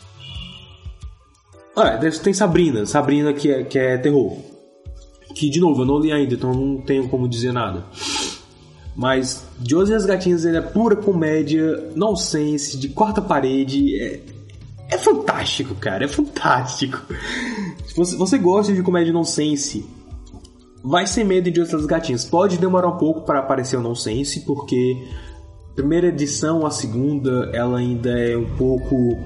Ah, 1.76 1.98
tem 1.98 2.32
Sabrina, 2.32 2.84
Sabrina 2.86 3.32
que 3.32 3.50
é, 3.50 3.62
que 3.62 3.78
é 3.78 3.98
terror. 3.98 4.36
Que 5.34 5.48
de 5.48 5.60
novo 5.60 5.82
eu 5.82 5.86
não 5.86 5.98
li 5.98 6.10
ainda, 6.10 6.34
então 6.34 6.52
não 6.52 6.80
tenho 6.80 7.08
como 7.08 7.28
dizer 7.28 7.52
nada. 7.52 7.84
Mas 8.96 9.46
Josie 9.66 9.92
e 9.92 9.96
as 9.96 10.04
Gatinhas 10.04 10.44
ele 10.44 10.56
é 10.56 10.60
pura 10.60 10.96
comédia, 10.96 11.90
nonsense, 11.94 12.76
de 12.76 12.88
quarta 12.88 13.22
parede. 13.22 14.00
É, 14.00 14.14
é 14.16 14.39
fantástico, 15.14 15.74
cara, 15.74 16.04
é 16.04 16.08
fantástico. 16.08 17.00
Se 17.86 17.94
você, 17.94 18.16
você 18.16 18.38
gosta 18.38 18.72
de 18.72 18.82
comédia 18.82 19.12
nonsense, 19.12 19.88
vai 20.82 21.06
sem 21.06 21.24
medo 21.24 21.50
de 21.50 21.60
outras 21.60 21.86
gatinhas. 21.86 22.24
Pode 22.24 22.58
demorar 22.58 22.88
um 22.88 22.96
pouco 22.96 23.22
para 23.22 23.40
aparecer 23.40 23.76
o 23.76 23.82
nonsense, 23.82 24.40
porque 24.40 25.08
a 25.72 25.74
primeira 25.74 26.08
edição, 26.08 26.66
a 26.66 26.70
segunda, 26.70 27.50
ela 27.52 27.78
ainda 27.78 28.10
é 28.10 28.36
um 28.36 28.56
pouco 28.56 29.18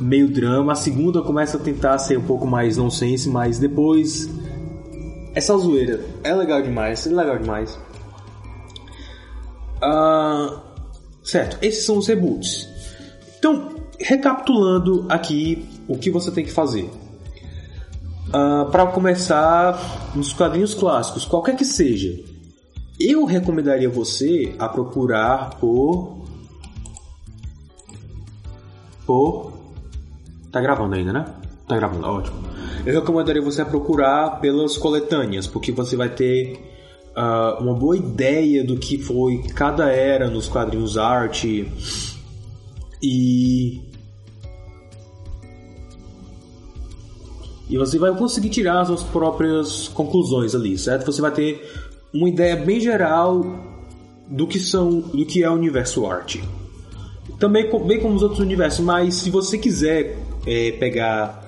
meio 0.00 0.28
drama. 0.28 0.72
A 0.72 0.76
segunda 0.76 1.22
começa 1.22 1.56
a 1.56 1.60
tentar 1.60 1.98
ser 1.98 2.18
um 2.18 2.24
pouco 2.24 2.46
mais 2.46 2.76
nonsense, 2.76 3.28
mas 3.28 3.58
depois 3.58 4.28
só 5.40 5.58
zoeira. 5.58 6.00
É 6.24 6.34
legal 6.34 6.62
demais, 6.62 7.06
é 7.06 7.10
legal 7.10 7.38
demais. 7.38 7.78
Uh, 9.82 10.58
certo, 11.22 11.58
esses 11.60 11.84
são 11.84 11.98
os 11.98 12.06
reboots. 12.06 12.68
Então, 13.38 13.75
recapitulando 14.00 15.06
aqui 15.08 15.66
o 15.88 15.96
que 15.96 16.10
você 16.10 16.30
tem 16.30 16.44
que 16.44 16.52
fazer. 16.52 16.84
Uh, 18.28 18.32
ah, 18.32 18.68
para 18.70 18.86
começar 18.86 20.12
nos 20.14 20.32
quadrinhos 20.32 20.74
clássicos, 20.74 21.24
qualquer 21.24 21.56
que 21.56 21.64
seja, 21.64 22.12
eu 22.98 23.24
recomendaria 23.24 23.88
você 23.88 24.54
a 24.58 24.68
procurar 24.68 25.56
por. 25.56 26.24
Por. 29.06 29.52
Tá 30.50 30.60
gravando 30.60 30.94
ainda, 30.96 31.12
né? 31.12 31.24
Tá 31.68 31.76
gravando, 31.76 32.06
ótimo. 32.06 32.36
Eu 32.84 32.94
recomendaria 33.00 33.42
você 33.42 33.62
a 33.62 33.66
procurar 33.66 34.40
pelas 34.40 34.76
coletâneas, 34.76 35.46
porque 35.46 35.70
você 35.72 35.96
vai 35.96 36.08
ter 36.08 36.58
uh, 37.16 37.62
uma 37.62 37.74
boa 37.74 37.96
ideia 37.96 38.64
do 38.64 38.76
que 38.76 38.98
foi 38.98 39.42
cada 39.54 39.90
era 39.90 40.30
nos 40.30 40.48
quadrinhos 40.48 40.96
arte 40.96 41.70
E. 43.02 43.80
E 47.68 47.76
você 47.76 47.98
vai 47.98 48.16
conseguir 48.16 48.48
tirar 48.50 48.80
as 48.80 48.88
suas 48.88 49.02
próprias 49.02 49.88
conclusões 49.88 50.54
ali, 50.54 50.78
certo? 50.78 51.06
Você 51.06 51.20
vai 51.20 51.32
ter 51.32 51.68
uma 52.14 52.28
ideia 52.28 52.56
bem 52.56 52.80
geral 52.80 53.44
do 54.28 54.46
que 54.46 54.58
são, 54.58 55.00
do 55.00 55.26
que 55.26 55.42
é 55.42 55.50
o 55.50 55.54
universo 55.54 56.06
arte. 56.06 56.42
Também 57.38 57.68
bem 57.86 58.00
como 58.00 58.14
os 58.14 58.22
outros 58.22 58.40
universos, 58.40 58.84
mas 58.84 59.14
se 59.16 59.30
você 59.30 59.58
quiser 59.58 60.16
é, 60.46 60.72
pegar 60.72 61.44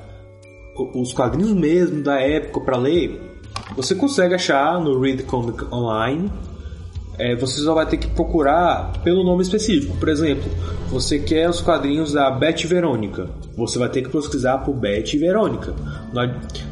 os 0.95 1.13
quadrinhos 1.13 1.53
mesmo 1.53 2.03
da 2.03 2.21
época 2.21 2.61
para 2.61 2.77
ler, 2.77 3.29
você 3.75 3.95
consegue 3.95 4.35
achar 4.35 4.81
no 4.81 5.01
Read 5.01 5.23
Comic 5.25 5.65
Online. 5.73 6.31
É, 7.18 7.35
você 7.35 7.61
só 7.61 7.74
vai 7.74 7.85
ter 7.85 7.96
que 7.96 8.07
procurar 8.07 8.92
pelo 9.02 9.24
nome 9.24 9.42
específico. 9.42 9.96
Por 9.96 10.09
exemplo, 10.09 10.48
você 10.88 11.18
quer 11.18 11.50
os 11.50 11.61
quadrinhos 11.61 12.12
da 12.12 12.31
Beth 12.31 12.64
Verônica. 12.64 13.28
Você 13.57 13.78
vai 13.78 13.88
ter 13.88 14.02
que 14.02 14.09
pesquisar 14.09 14.59
por 14.59 14.74
Beth 14.74 15.18
Verônica. 15.18 15.74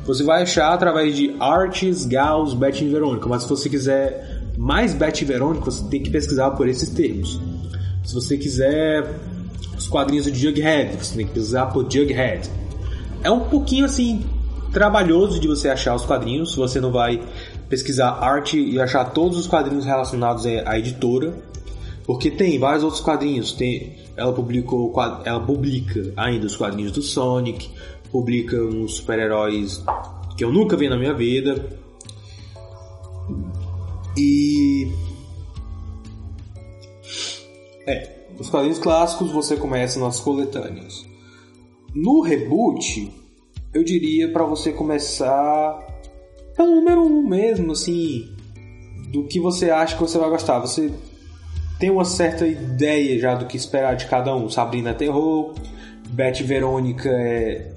Você 0.04 0.22
vai 0.22 0.42
achar 0.42 0.72
através 0.72 1.16
de 1.16 1.34
Artes, 1.40 2.06
Gauss, 2.06 2.54
Beth 2.54 2.78
Verônica. 2.88 3.28
Mas 3.28 3.42
se 3.42 3.48
você 3.48 3.68
quiser 3.68 4.42
mais 4.56 4.94
Beth 4.94 5.24
Verônica, 5.24 5.64
você 5.64 5.84
tem 5.88 6.02
que 6.02 6.10
pesquisar 6.10 6.52
por 6.52 6.68
esses 6.68 6.90
termos. 6.90 7.40
Se 8.04 8.14
você 8.14 8.36
quiser 8.36 9.04
os 9.76 9.88
quadrinhos 9.88 10.26
de 10.26 10.38
Jughead, 10.38 10.96
você 10.96 11.16
tem 11.16 11.26
que 11.26 11.32
pesquisar 11.32 11.66
por 11.66 11.90
Jughead. 11.90 12.48
É 13.22 13.30
um 13.30 13.40
pouquinho 13.40 13.84
assim 13.84 14.24
trabalhoso 14.72 15.40
de 15.40 15.48
você 15.48 15.68
achar 15.68 15.94
os 15.94 16.04
quadrinhos, 16.04 16.54
você 16.54 16.80
não 16.80 16.92
vai 16.92 17.20
pesquisar 17.68 18.10
arte 18.10 18.58
e 18.58 18.80
achar 18.80 19.04
todos 19.06 19.38
os 19.38 19.46
quadrinhos 19.46 19.84
relacionados 19.84 20.46
à 20.46 20.78
editora, 20.78 21.34
porque 22.04 22.30
tem 22.30 22.58
vários 22.58 22.84
outros 22.84 23.02
quadrinhos. 23.02 23.52
Tem, 23.52 23.96
ela 24.16 24.32
publicou, 24.32 24.92
ela 25.24 25.40
publica 25.40 26.12
ainda 26.16 26.46
os 26.46 26.56
quadrinhos 26.56 26.92
do 26.92 27.02
Sonic, 27.02 27.70
publica 28.10 28.56
uns 28.56 28.96
super-heróis 28.96 29.84
que 30.36 30.44
eu 30.44 30.52
nunca 30.52 30.76
vi 30.76 30.88
na 30.88 30.96
minha 30.96 31.14
vida. 31.14 31.78
E 34.16 34.88
é, 37.86 38.26
os 38.38 38.48
quadrinhos 38.48 38.78
clássicos 38.78 39.30
você 39.30 39.56
começa 39.56 39.98
nas 39.98 40.20
coletâneas. 40.20 41.06
No 41.94 42.20
reboot, 42.20 43.10
eu 43.74 43.82
diria 43.82 44.30
para 44.30 44.44
você 44.44 44.72
começar 44.72 45.95
pelo 46.56 46.76
número 46.76 47.02
1 47.02 47.06
um 47.06 47.28
mesmo, 47.28 47.72
assim, 47.72 48.34
do 49.12 49.24
que 49.24 49.38
você 49.38 49.70
acha 49.70 49.94
que 49.94 50.00
você 50.00 50.18
vai 50.18 50.30
gostar. 50.30 50.58
Você 50.60 50.92
tem 51.78 51.90
uma 51.90 52.04
certa 52.04 52.46
ideia 52.46 53.18
já 53.20 53.34
do 53.34 53.46
que 53.46 53.56
esperar 53.56 53.94
de 53.96 54.06
cada 54.06 54.34
um. 54.34 54.48
Sabrina 54.48 54.90
é 54.90 54.94
terror, 54.94 55.54
Beth 56.08 56.42
Verônica 56.42 57.08
é 57.08 57.72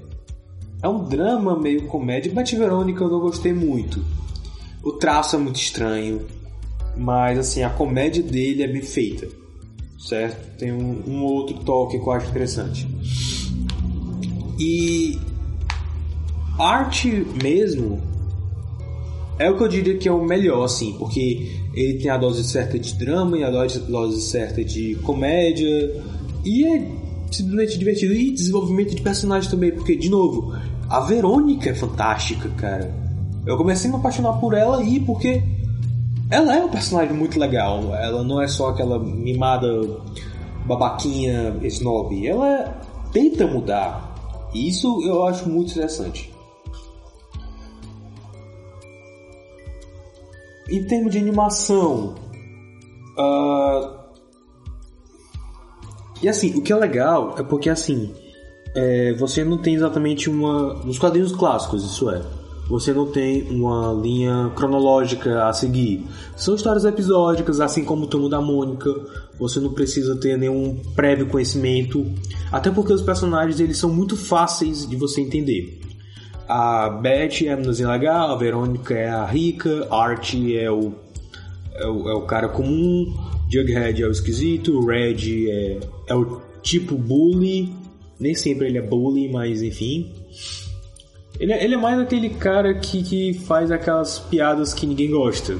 é 0.82 0.88
um 0.88 1.04
drama 1.04 1.58
meio 1.58 1.86
comédia. 1.86 2.32
Beth 2.32 2.56
Verônica 2.56 3.04
eu 3.04 3.10
não 3.10 3.20
gostei 3.20 3.52
muito. 3.52 4.02
O 4.82 4.92
traço 4.92 5.36
é 5.36 5.38
muito 5.38 5.56
estranho, 5.56 6.26
mas 6.96 7.38
assim, 7.38 7.62
a 7.62 7.68
comédia 7.68 8.22
dele 8.22 8.62
é 8.62 8.66
bem 8.66 8.80
feita, 8.80 9.28
certo? 9.98 10.56
Tem 10.56 10.72
um, 10.72 11.02
um 11.06 11.22
outro 11.24 11.58
toque 11.58 11.98
que 11.98 12.06
eu 12.06 12.12
acho 12.12 12.30
interessante. 12.30 12.88
E 14.58 15.18
arte 16.58 17.26
mesmo 17.42 18.09
é 19.40 19.50
o 19.50 19.56
que 19.56 19.62
eu 19.62 19.68
diria 19.68 19.96
que 19.96 20.06
é 20.06 20.12
o 20.12 20.22
melhor, 20.22 20.64
assim, 20.64 20.94
porque 20.98 21.50
ele 21.72 21.98
tem 21.98 22.10
a 22.10 22.18
dose 22.18 22.44
certa 22.44 22.78
de 22.78 22.92
drama 22.94 23.38
e 23.38 23.42
a 23.42 23.50
dose, 23.50 24.20
certa 24.20 24.62
de 24.62 24.96
comédia 24.96 26.02
e 26.44 26.64
é 26.66 26.86
simplesmente 27.32 27.78
divertido 27.78 28.12
e 28.12 28.32
desenvolvimento 28.32 28.94
de 28.94 29.00
personagem 29.00 29.50
também, 29.50 29.72
porque 29.72 29.96
de 29.96 30.10
novo, 30.10 30.54
a 30.90 31.00
Verônica 31.00 31.70
é 31.70 31.74
fantástica, 31.74 32.50
cara. 32.50 32.94
Eu 33.46 33.56
comecei 33.56 33.88
a 33.88 33.94
me 33.94 33.98
apaixonar 33.98 34.34
por 34.34 34.52
ela 34.52 34.78
aí 34.78 35.00
porque 35.00 35.42
ela 36.30 36.54
é 36.54 36.62
um 36.62 36.68
personagem 36.68 37.14
muito 37.14 37.38
legal. 37.38 37.94
Ela 37.94 38.22
não 38.22 38.42
é 38.42 38.46
só 38.46 38.68
aquela 38.68 38.98
mimada 38.98 39.68
babaquinha 40.66 41.56
snob. 41.62 42.26
Ela 42.26 42.78
tenta 43.10 43.46
mudar. 43.46 44.50
E 44.52 44.68
isso 44.68 45.02
eu 45.02 45.24
acho 45.26 45.48
muito 45.48 45.70
interessante. 45.70 46.29
Em 50.70 50.84
termos 50.84 51.12
de 51.12 51.18
animação, 51.18 52.14
uh... 53.18 53.98
e 56.22 56.28
assim, 56.28 56.56
o 56.56 56.62
que 56.62 56.72
é 56.72 56.76
legal 56.76 57.34
é 57.38 57.42
porque 57.42 57.68
assim, 57.68 58.14
é, 58.74 59.12
você 59.14 59.44
não 59.44 59.58
tem 59.58 59.74
exatamente 59.74 60.30
uma. 60.30 60.74
Nos 60.84 60.98
quadrinhos 60.98 61.32
clássicos, 61.32 61.84
isso 61.84 62.10
é. 62.10 62.22
Você 62.68 62.92
não 62.92 63.06
tem 63.06 63.50
uma 63.50 63.92
linha 63.92 64.52
cronológica 64.54 65.48
a 65.48 65.52
seguir. 65.52 66.06
São 66.36 66.54
histórias 66.54 66.84
episódicas, 66.84 67.60
assim 67.60 67.84
como 67.84 68.04
o 68.04 68.06
Tomo 68.06 68.28
da 68.28 68.40
Mônica. 68.40 68.94
Você 69.40 69.58
não 69.58 69.72
precisa 69.72 70.14
ter 70.14 70.38
nenhum 70.38 70.76
prévio 70.94 71.26
conhecimento. 71.26 72.06
Até 72.52 72.70
porque 72.70 72.92
os 72.92 73.02
personagens 73.02 73.58
eles 73.58 73.76
são 73.76 73.92
muito 73.92 74.16
fáceis 74.16 74.88
de 74.88 74.94
você 74.94 75.20
entender. 75.20 75.80
A 76.52 76.90
Beth 76.90 77.44
é 77.44 77.52
a 77.52 77.56
meninazinha 77.56 77.88
legal, 77.90 78.32
a 78.32 78.36
Verônica 78.36 78.92
é 78.92 79.08
a 79.08 79.24
rica, 79.24 79.86
Art 79.88 80.34
é 80.34 80.68
o, 80.68 80.92
é 81.76 81.86
o, 81.86 82.08
é 82.08 82.14
o 82.14 82.22
cara 82.22 82.48
comum, 82.48 83.06
Jughead 83.48 84.02
é 84.02 84.06
o 84.08 84.10
esquisito, 84.10 84.84
Red 84.84 85.48
é, 85.48 85.80
é 86.08 86.14
o 86.16 86.42
tipo 86.60 86.96
bully, 86.96 87.72
nem 88.18 88.34
sempre 88.34 88.66
ele 88.66 88.78
é 88.78 88.82
bully, 88.82 89.28
mas 89.30 89.62
enfim. 89.62 90.12
Ele, 91.38 91.52
é, 91.52 91.62
ele 91.64 91.74
é 91.74 91.78
mais 91.78 92.00
aquele 92.00 92.30
cara 92.30 92.74
que, 92.74 93.04
que 93.04 93.34
faz 93.34 93.70
aquelas 93.70 94.18
piadas 94.18 94.74
que 94.74 94.88
ninguém 94.88 95.12
gosta. 95.12 95.56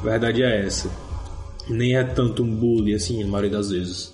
A 0.00 0.02
verdade 0.02 0.42
é 0.42 0.66
essa. 0.66 0.90
Nem 1.68 1.96
é 1.96 2.02
tanto 2.02 2.42
um 2.42 2.52
bully 2.52 2.94
assim, 2.94 3.22
na 3.22 3.30
maioria 3.30 3.58
das 3.58 3.70
vezes. 3.70 4.13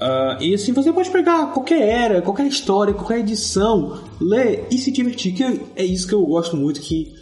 Uh, 0.00 0.42
e 0.42 0.54
assim, 0.54 0.72
você 0.72 0.90
pode 0.90 1.10
pegar 1.10 1.52
qualquer 1.52 1.82
era, 1.82 2.22
qualquer 2.22 2.46
história, 2.46 2.94
qualquer 2.94 3.18
edição, 3.18 4.00
ler 4.18 4.66
e 4.70 4.78
se 4.78 4.90
divertir, 4.90 5.34
que 5.34 5.60
é 5.76 5.84
isso 5.84 6.08
que 6.08 6.14
eu 6.14 6.24
gosto 6.24 6.56
muito, 6.56 6.80
que 6.80 7.14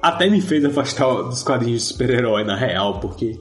até 0.00 0.30
me 0.30 0.40
fez 0.40 0.64
afastar 0.64 1.22
dos 1.24 1.42
quadrinhos 1.42 1.82
de 1.82 1.88
super-herói 1.88 2.44
na 2.44 2.54
real, 2.54 3.00
porque 3.00 3.40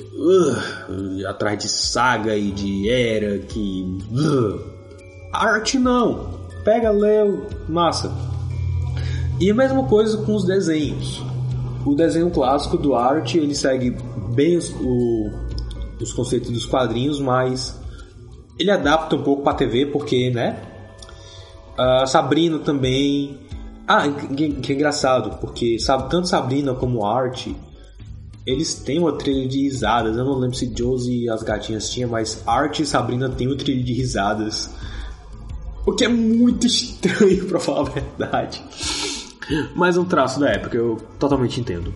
uh, 0.00 1.28
atrás 1.28 1.56
de 1.58 1.68
saga 1.68 2.36
e 2.36 2.50
de 2.50 2.90
era 2.90 3.38
que 3.38 3.84
uh, 4.10 4.60
arte 5.32 5.78
não. 5.78 6.42
Pega 6.64 6.90
lê 6.90 7.18
massa. 7.68 8.10
E 9.38 9.50
a 9.50 9.54
mesma 9.54 9.84
coisa 9.84 10.18
com 10.18 10.34
os 10.34 10.44
desenhos. 10.44 11.22
O 11.84 11.94
desenho 11.94 12.30
clássico 12.30 12.76
do 12.78 12.94
arte 12.94 13.38
ele 13.38 13.54
segue 13.54 13.96
bem 14.34 14.56
os, 14.56 14.70
o, 14.70 15.30
os 16.00 16.12
conceitos 16.12 16.50
dos 16.50 16.64
quadrinhos 16.64 17.20
mas 17.20 17.83
ele 18.58 18.70
adapta 18.70 19.16
um 19.16 19.22
pouco 19.22 19.42
para 19.42 19.54
TV 19.54 19.86
porque, 19.86 20.30
né? 20.30 20.60
Uh, 21.78 22.06
Sabrina 22.06 22.58
também. 22.58 23.40
Ah, 23.86 24.08
que, 24.08 24.48
que 24.54 24.72
é 24.72 24.74
engraçado, 24.74 25.38
porque 25.40 25.78
sabe, 25.78 26.08
tanto 26.08 26.26
Sabrina 26.28 26.72
como 26.74 27.04
Art, 27.04 27.48
eles 28.46 28.74
têm 28.76 28.98
uma 28.98 29.12
trilha 29.12 29.46
de 29.46 29.62
risadas. 29.62 30.16
Eu 30.16 30.24
não 30.24 30.38
lembro 30.38 30.56
se 30.56 30.72
Josie 30.74 31.24
e 31.24 31.28
as 31.28 31.42
gatinhas 31.42 31.90
tinham, 31.90 32.10
mas 32.10 32.42
Art 32.46 32.78
e 32.78 32.86
Sabrina 32.86 33.28
têm 33.28 33.46
uma 33.46 33.56
trilha 33.56 33.82
de 33.82 33.92
risadas. 33.92 34.70
O 35.84 35.92
que 35.92 36.04
é 36.04 36.08
muito 36.08 36.64
estranho, 36.66 37.46
para 37.46 37.60
falar 37.60 37.80
a 37.80 37.90
verdade. 37.90 38.62
Mas 39.74 39.96
é 39.96 40.00
um 40.00 40.04
traço 40.06 40.40
da 40.40 40.48
época, 40.48 40.76
eu 40.76 40.96
totalmente 41.18 41.60
entendo. 41.60 41.92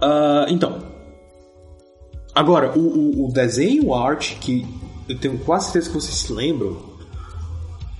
Uh, 0.00 0.46
então, 0.48 0.93
Agora, 2.34 2.76
o, 2.76 2.80
o, 2.80 3.28
o 3.28 3.32
desenho 3.32 3.94
art, 3.94 4.38
que 4.40 4.66
eu 5.08 5.18
tenho 5.18 5.38
quase 5.38 5.66
certeza 5.66 5.88
que 5.88 5.94
vocês 5.94 6.16
se 6.16 6.32
lembram, 6.32 6.76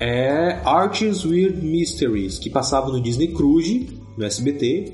é 0.01 0.61
Art's 0.65 1.25
Weird 1.25 1.65
Mysteries, 1.65 2.39
que 2.39 2.51
passava 2.51 2.91
no 2.91 3.01
Disney 3.01 3.29
Cruise, 3.29 3.89
no 4.17 4.25
SBT, 4.25 4.93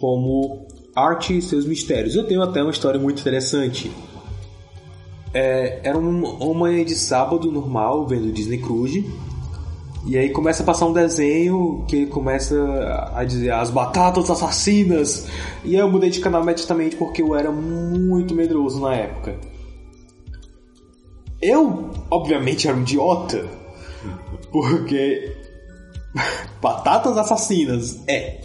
como 0.00 0.66
Arte 0.94 1.38
e 1.38 1.42
seus 1.42 1.64
mistérios. 1.66 2.16
Eu 2.16 2.24
tenho 2.24 2.42
até 2.42 2.62
uma 2.62 2.70
história 2.72 2.98
muito 2.98 3.20
interessante. 3.20 3.90
É, 5.32 5.80
era 5.84 5.96
uma, 5.96 6.28
uma 6.28 6.54
manhã 6.54 6.84
de 6.84 6.94
sábado 6.94 7.52
normal, 7.52 8.06
vendo 8.06 8.32
Disney 8.32 8.58
Cruise, 8.58 9.06
e 10.06 10.16
aí 10.16 10.30
começa 10.30 10.62
a 10.62 10.66
passar 10.66 10.86
um 10.86 10.92
desenho 10.92 11.84
que 11.86 12.06
começa 12.06 12.56
a 13.14 13.22
dizer 13.24 13.52
as 13.52 13.70
batatas 13.70 14.30
assassinas. 14.30 15.26
E 15.62 15.74
eu 15.74 15.90
mudei 15.90 16.10
de 16.10 16.20
canal 16.20 16.42
imediatamente 16.42 16.96
porque 16.96 17.22
eu 17.22 17.34
era 17.34 17.50
muito 17.50 18.34
medroso 18.34 18.80
na 18.80 18.94
época. 18.94 19.38
Eu, 21.40 21.90
obviamente, 22.10 22.66
era 22.66 22.76
um 22.76 22.82
idiota. 22.82 23.46
Porque. 24.50 25.36
batatas 26.60 27.16
assassinas, 27.16 28.00
é. 28.06 28.40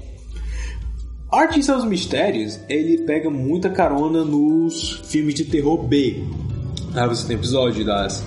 Arte 1.31 1.59
e 1.59 1.63
seus 1.63 1.83
mistérios, 1.83 2.59
ele 2.69 2.99
pega 2.99 3.29
muita 3.29 3.69
carona 3.69 4.23
nos 4.23 5.01
filmes 5.05 5.35
de 5.35 5.45
terror 5.45 5.83
B. 5.83 6.23
Aí 6.93 7.07
você 7.09 7.27
tem 7.27 7.35
episódio 7.35 7.83
das 7.83 8.23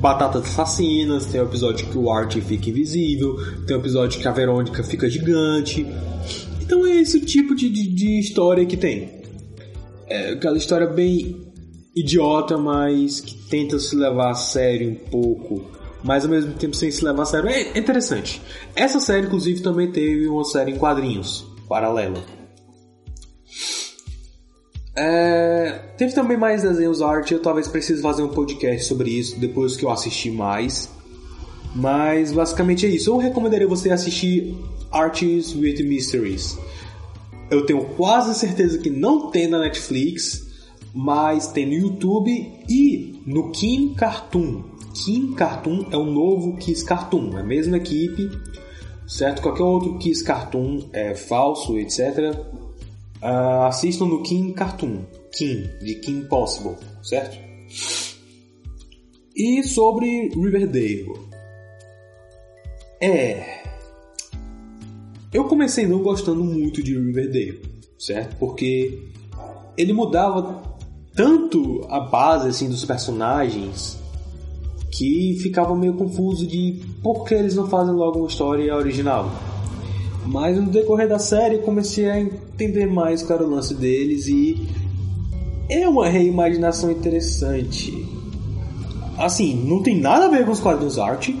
batatas 0.00 0.42
assassinas, 0.44 1.26
tem 1.26 1.40
o 1.40 1.44
episódio 1.44 1.86
que 1.86 1.98
o 1.98 2.10
Art 2.10 2.36
fica 2.40 2.70
invisível, 2.70 3.36
tem 3.66 3.76
o 3.76 3.80
episódio 3.80 4.18
que 4.18 4.26
a 4.26 4.32
Verônica 4.32 4.82
fica 4.82 5.08
gigante. 5.08 5.86
Então 6.60 6.86
é 6.86 6.96
esse 6.96 7.20
tipo 7.20 7.54
de, 7.54 7.68
de, 7.68 7.86
de 7.88 8.18
história 8.18 8.64
que 8.64 8.76
tem. 8.76 9.20
É 10.06 10.30
aquela 10.32 10.56
história 10.56 10.86
bem 10.86 11.52
idiota, 11.94 12.56
mas 12.56 13.20
que 13.20 13.34
tenta 13.48 13.78
se 13.78 13.94
levar 13.94 14.30
a 14.30 14.34
sério 14.34 14.90
um 14.90 15.10
pouco, 15.10 15.70
mas 16.02 16.24
ao 16.24 16.30
mesmo 16.30 16.54
tempo 16.54 16.74
sem 16.74 16.90
se 16.90 17.04
levar 17.04 17.24
a 17.24 17.26
sério. 17.26 17.48
É 17.50 17.78
interessante. 17.78 18.40
Essa 18.74 18.98
série, 19.00 19.26
inclusive, 19.26 19.60
também 19.60 19.90
teve 19.92 20.26
uma 20.26 20.44
série 20.44 20.72
em 20.72 20.78
quadrinhos 20.78 21.46
paralela. 21.68 22.39
É... 25.02 25.80
Teve 25.96 26.12
também 26.12 26.36
mais 26.36 26.62
desenhos 26.62 27.00
arte, 27.00 27.32
eu 27.32 27.40
talvez 27.40 27.66
precise 27.66 28.02
fazer 28.02 28.22
um 28.22 28.28
podcast 28.28 28.84
sobre 28.84 29.08
isso 29.08 29.40
depois 29.40 29.74
que 29.74 29.82
eu 29.82 29.90
assistir 29.90 30.30
mais. 30.30 30.90
Mas 31.74 32.32
basicamente 32.32 32.84
é 32.84 32.90
isso. 32.90 33.08
Eu 33.08 33.16
recomendaria 33.16 33.66
você 33.66 33.90
assistir 33.90 34.54
Artists 34.92 35.54
with 35.56 35.82
Mysteries. 35.84 36.58
Eu 37.50 37.64
tenho 37.64 37.82
quase 37.96 38.38
certeza 38.38 38.76
que 38.76 38.90
não 38.90 39.30
tem 39.30 39.48
na 39.48 39.58
Netflix, 39.60 40.46
mas 40.92 41.46
tem 41.46 41.64
no 41.64 41.72
YouTube 41.72 42.52
e 42.68 43.22
no 43.24 43.50
Kim 43.52 43.94
Cartoon. 43.94 44.64
Kim 44.92 45.32
Cartoon 45.32 45.86
é 45.90 45.96
o 45.96 46.04
novo 46.04 46.58
Kiss 46.58 46.84
Cartoon, 46.84 47.38
é 47.38 47.40
a 47.40 47.44
mesma 47.44 47.78
equipe, 47.78 48.28
certo? 49.06 49.40
Qualquer 49.40 49.62
outro 49.62 49.96
Kiss 49.98 50.22
Cartoon 50.22 50.90
é 50.92 51.14
falso, 51.14 51.78
etc. 51.78 52.36
Uh, 53.22 53.64
assistam 53.64 54.06
no 54.06 54.22
Kim 54.22 54.52
Cartoon, 54.52 55.04
Kim, 55.30 55.68
de 55.82 55.96
Kim 55.96 56.22
Possible, 56.22 56.76
certo? 57.02 57.38
E 59.36 59.62
sobre 59.62 60.28
Riverdale. 60.28 61.12
É. 63.00 63.60
Eu 65.32 65.44
comecei 65.44 65.86
não 65.86 66.02
gostando 66.02 66.42
muito 66.42 66.82
de 66.82 66.98
Riverdale, 66.98 67.62
certo? 67.98 68.36
Porque 68.36 69.10
ele 69.76 69.92
mudava 69.92 70.62
tanto 71.14 71.86
a 71.88 72.00
base 72.00 72.48
assim 72.48 72.68
dos 72.68 72.84
personagens 72.84 73.98
que 74.90 75.38
ficava 75.40 75.74
meio 75.76 75.94
confuso 75.94 76.46
de 76.46 76.82
por 77.02 77.24
que 77.24 77.34
eles 77.34 77.54
não 77.54 77.68
fazem 77.68 77.94
logo 77.94 78.18
uma 78.18 78.28
história 78.28 78.74
original. 78.74 79.30
Mas 80.26 80.56
no 80.56 80.70
decorrer 80.70 81.08
da 81.08 81.18
série 81.18 81.58
comecei 81.58 82.08
a 82.08 82.20
entender 82.20 82.86
mais 82.86 83.28
era 83.28 83.44
o 83.44 83.50
lance 83.50 83.74
deles 83.74 84.26
e 84.26 84.68
é 85.68 85.88
uma 85.88 86.08
reimaginação 86.08 86.90
interessante. 86.90 88.06
Assim, 89.16 89.54
não 89.54 89.82
tem 89.82 89.98
nada 89.98 90.26
a 90.26 90.28
ver 90.28 90.44
com 90.44 90.52
os 90.52 90.60
quadrinhos 90.60 90.98
arte. 90.98 91.38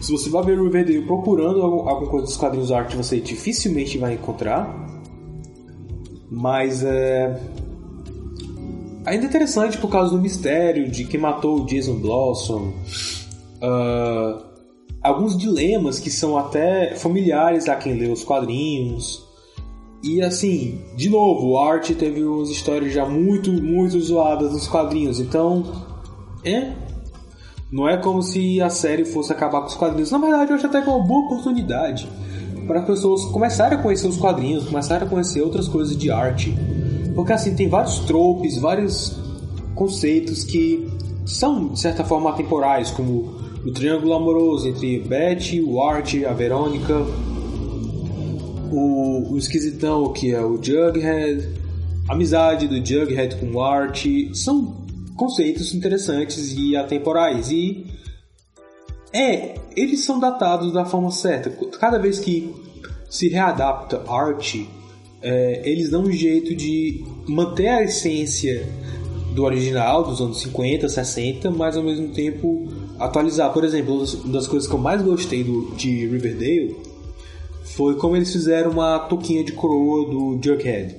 Se 0.00 0.10
você 0.12 0.30
vai 0.30 0.42
ver 0.44 0.58
o 0.58 0.64
Riverdale 0.64 1.02
procurando 1.02 1.62
alguma 1.62 2.06
coisa 2.06 2.26
dos 2.26 2.36
quadrinhos 2.36 2.72
arte, 2.72 2.96
você 2.96 3.20
dificilmente 3.20 3.98
vai 3.98 4.14
encontrar. 4.14 4.88
Mas 6.30 6.82
é 6.84 7.40
ainda 9.04 9.26
interessante 9.26 9.78
por 9.78 9.90
causa 9.90 10.14
do 10.14 10.20
mistério 10.20 10.90
de 10.90 11.04
quem 11.04 11.20
matou 11.20 11.62
o 11.62 11.66
Jason 11.66 11.96
Blossom. 11.96 12.72
Uh, 13.62 14.49
alguns 15.02 15.36
dilemas 15.36 15.98
que 15.98 16.10
são 16.10 16.36
até 16.36 16.94
familiares 16.94 17.68
a 17.68 17.76
quem 17.76 17.94
lê 17.94 18.08
os 18.08 18.22
quadrinhos. 18.22 19.26
E 20.02 20.22
assim, 20.22 20.80
de 20.96 21.08
novo, 21.10 21.48
o 21.48 21.58
Art 21.58 21.90
teve 21.92 22.22
umas 22.24 22.48
histórias 22.48 22.92
já 22.92 23.04
muito, 23.04 23.52
muito 23.52 24.00
zoadas 24.00 24.52
nos 24.52 24.66
quadrinhos, 24.66 25.20
então. 25.20 25.64
É. 26.44 26.72
Não 27.70 27.88
é 27.88 27.96
como 27.96 28.20
se 28.22 28.60
a 28.60 28.68
série 28.68 29.04
fosse 29.04 29.32
acabar 29.32 29.60
com 29.60 29.68
os 29.68 29.76
quadrinhos. 29.76 30.10
Na 30.10 30.18
verdade, 30.18 30.50
eu 30.50 30.56
acho 30.56 30.66
até 30.66 30.82
que 30.82 30.88
é 30.88 30.92
uma 30.92 31.06
boa 31.06 31.26
oportunidade 31.26 32.08
para 32.66 32.80
as 32.80 32.86
pessoas 32.86 33.24
começarem 33.26 33.78
a 33.78 33.82
conhecer 33.82 34.08
os 34.08 34.16
quadrinhos, 34.16 34.64
começarem 34.64 35.06
a 35.06 35.10
conhecer 35.10 35.40
outras 35.42 35.68
coisas 35.68 35.96
de 35.96 36.10
arte. 36.10 36.52
Porque 37.14 37.32
assim, 37.32 37.54
tem 37.54 37.68
vários 37.68 38.00
tropes, 38.00 38.58
vários 38.58 39.16
conceitos 39.74 40.42
que 40.42 40.88
são, 41.24 41.68
de 41.68 41.78
certa 41.78 42.04
forma, 42.04 42.30
atemporais, 42.30 42.90
como 42.90 43.39
o 43.64 43.72
triângulo 43.72 44.14
amoroso 44.14 44.68
entre 44.68 44.98
Betty, 45.00 45.60
o 45.60 45.82
Art, 45.82 46.14
a 46.26 46.32
Verônica, 46.32 46.94
o, 48.70 49.32
o 49.32 49.36
esquisitão 49.36 50.12
que 50.12 50.32
é 50.32 50.40
o 50.42 50.62
Jughead, 50.62 51.48
a 52.08 52.12
amizade 52.12 52.66
do 52.66 52.76
Jughead 52.76 53.36
com 53.36 53.52
o 53.52 53.60
Art, 53.60 54.06
são 54.32 54.84
conceitos 55.16 55.74
interessantes 55.74 56.54
e 56.56 56.76
atemporais. 56.76 57.50
E 57.50 57.86
é, 59.12 59.54
eles 59.76 60.04
são 60.04 60.18
datados 60.18 60.72
da 60.72 60.84
forma 60.84 61.10
certa. 61.10 61.50
Cada 61.78 61.98
vez 61.98 62.18
que 62.18 62.54
se 63.08 63.28
readapta 63.28 64.02
arte, 64.08 64.68
é, 65.20 65.68
eles 65.68 65.90
dão 65.90 66.04
um 66.04 66.12
jeito 66.12 66.54
de 66.54 67.04
manter 67.28 67.68
a 67.68 67.82
essência 67.82 68.66
do 69.34 69.44
original, 69.44 70.04
dos 70.04 70.20
anos 70.20 70.40
50, 70.40 70.88
60, 70.88 71.50
mas 71.50 71.76
ao 71.76 71.82
mesmo 71.82 72.08
tempo 72.08 72.68
atualizar. 73.00 73.52
Por 73.52 73.64
exemplo, 73.64 74.04
uma 74.24 74.32
das 74.32 74.46
coisas 74.46 74.68
que 74.68 74.74
eu 74.74 74.78
mais 74.78 75.02
gostei 75.02 75.42
do, 75.42 75.72
de 75.74 76.06
Riverdale 76.06 76.76
foi 77.64 77.96
como 77.96 78.14
eles 78.14 78.30
fizeram 78.30 78.70
uma 78.72 78.98
touquinha 78.98 79.42
de 79.42 79.52
coroa 79.52 80.08
do 80.10 80.38
Jughead. 80.42 80.96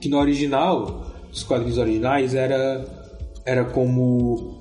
Que 0.00 0.08
no 0.08 0.18
original, 0.18 1.06
os 1.32 1.42
quadrinhos 1.42 1.78
originais, 1.78 2.34
era, 2.34 2.84
era 3.44 3.64
como. 3.64 4.60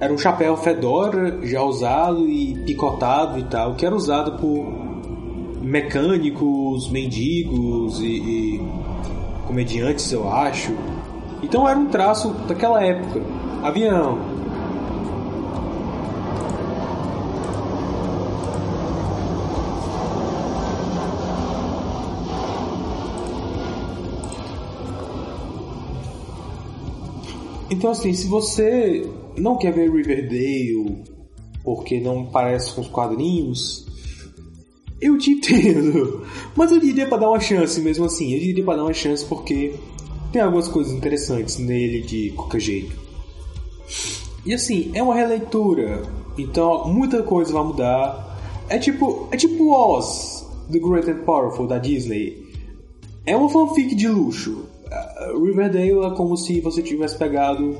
Era 0.00 0.12
um 0.12 0.18
chapéu 0.18 0.56
fedora 0.56 1.38
já 1.46 1.62
usado 1.62 2.28
e 2.28 2.54
picotado 2.64 3.38
e 3.38 3.44
tal, 3.44 3.74
que 3.74 3.86
era 3.86 3.94
usado 3.94 4.38
por 4.38 5.62
mecânicos, 5.62 6.90
mendigos 6.90 8.00
e, 8.00 8.06
e 8.06 8.68
comediantes, 9.46 10.10
eu 10.12 10.28
acho. 10.28 10.72
Então 11.42 11.68
era 11.68 11.78
um 11.78 11.86
traço 11.86 12.30
daquela 12.48 12.82
época. 12.82 13.20
Avião, 13.62 14.18
Então, 27.74 27.90
assim, 27.90 28.12
se 28.12 28.28
você 28.28 29.04
não 29.36 29.58
quer 29.58 29.72
ver 29.72 29.90
Riverdale 29.90 31.02
porque 31.64 31.98
não 31.98 32.26
parece 32.26 32.72
com 32.72 32.82
os 32.82 32.86
quadrinhos, 32.86 33.84
eu 35.00 35.18
te 35.18 35.32
entendo. 35.34 36.24
Mas 36.54 36.70
eu 36.70 36.78
diria 36.78 37.08
para 37.08 37.18
dar 37.18 37.30
uma 37.30 37.40
chance 37.40 37.80
mesmo 37.80 38.04
assim. 38.04 38.32
Eu 38.32 38.38
diria 38.38 38.64
para 38.64 38.76
dar 38.76 38.84
uma 38.84 38.94
chance 38.94 39.24
porque 39.24 39.74
tem 40.30 40.40
algumas 40.40 40.68
coisas 40.68 40.92
interessantes 40.92 41.58
nele 41.58 42.02
de 42.02 42.30
qualquer 42.30 42.60
jeito. 42.60 42.96
E 44.46 44.54
assim, 44.54 44.92
é 44.94 45.02
uma 45.02 45.16
releitura. 45.16 46.02
Então 46.38 46.86
muita 46.86 47.24
coisa 47.24 47.52
vai 47.52 47.64
mudar. 47.64 48.38
É 48.68 48.78
tipo, 48.78 49.26
é 49.32 49.36
tipo 49.36 49.74
Oz, 49.74 50.46
The 50.70 50.78
Great 50.78 51.10
and 51.10 51.24
Powerful 51.24 51.66
da 51.66 51.78
Disney. 51.78 52.40
É 53.26 53.36
uma 53.36 53.48
fanfic 53.48 53.96
de 53.96 54.06
luxo. 54.06 54.63
Riverdale 55.32 56.06
é 56.06 56.10
como 56.10 56.36
se 56.36 56.60
você 56.60 56.82
tivesse 56.82 57.16
pegado 57.16 57.76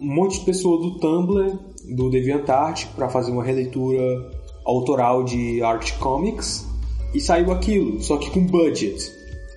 um 0.00 0.14
monte 0.14 0.38
de 0.38 0.46
pessoas 0.46 0.80
do 0.80 0.98
Tumblr, 0.98 1.58
do 1.94 2.10
DeviantArt, 2.10 2.86
para 2.94 3.08
fazer 3.08 3.30
uma 3.30 3.44
releitura 3.44 4.30
autoral 4.64 5.24
de 5.24 5.62
art 5.62 5.92
comics 5.98 6.66
e 7.14 7.20
saiu 7.20 7.50
aquilo, 7.52 8.00
só 8.02 8.16
que 8.16 8.30
com 8.30 8.44
budget, 8.46 9.12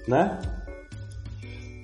né? 0.07 0.39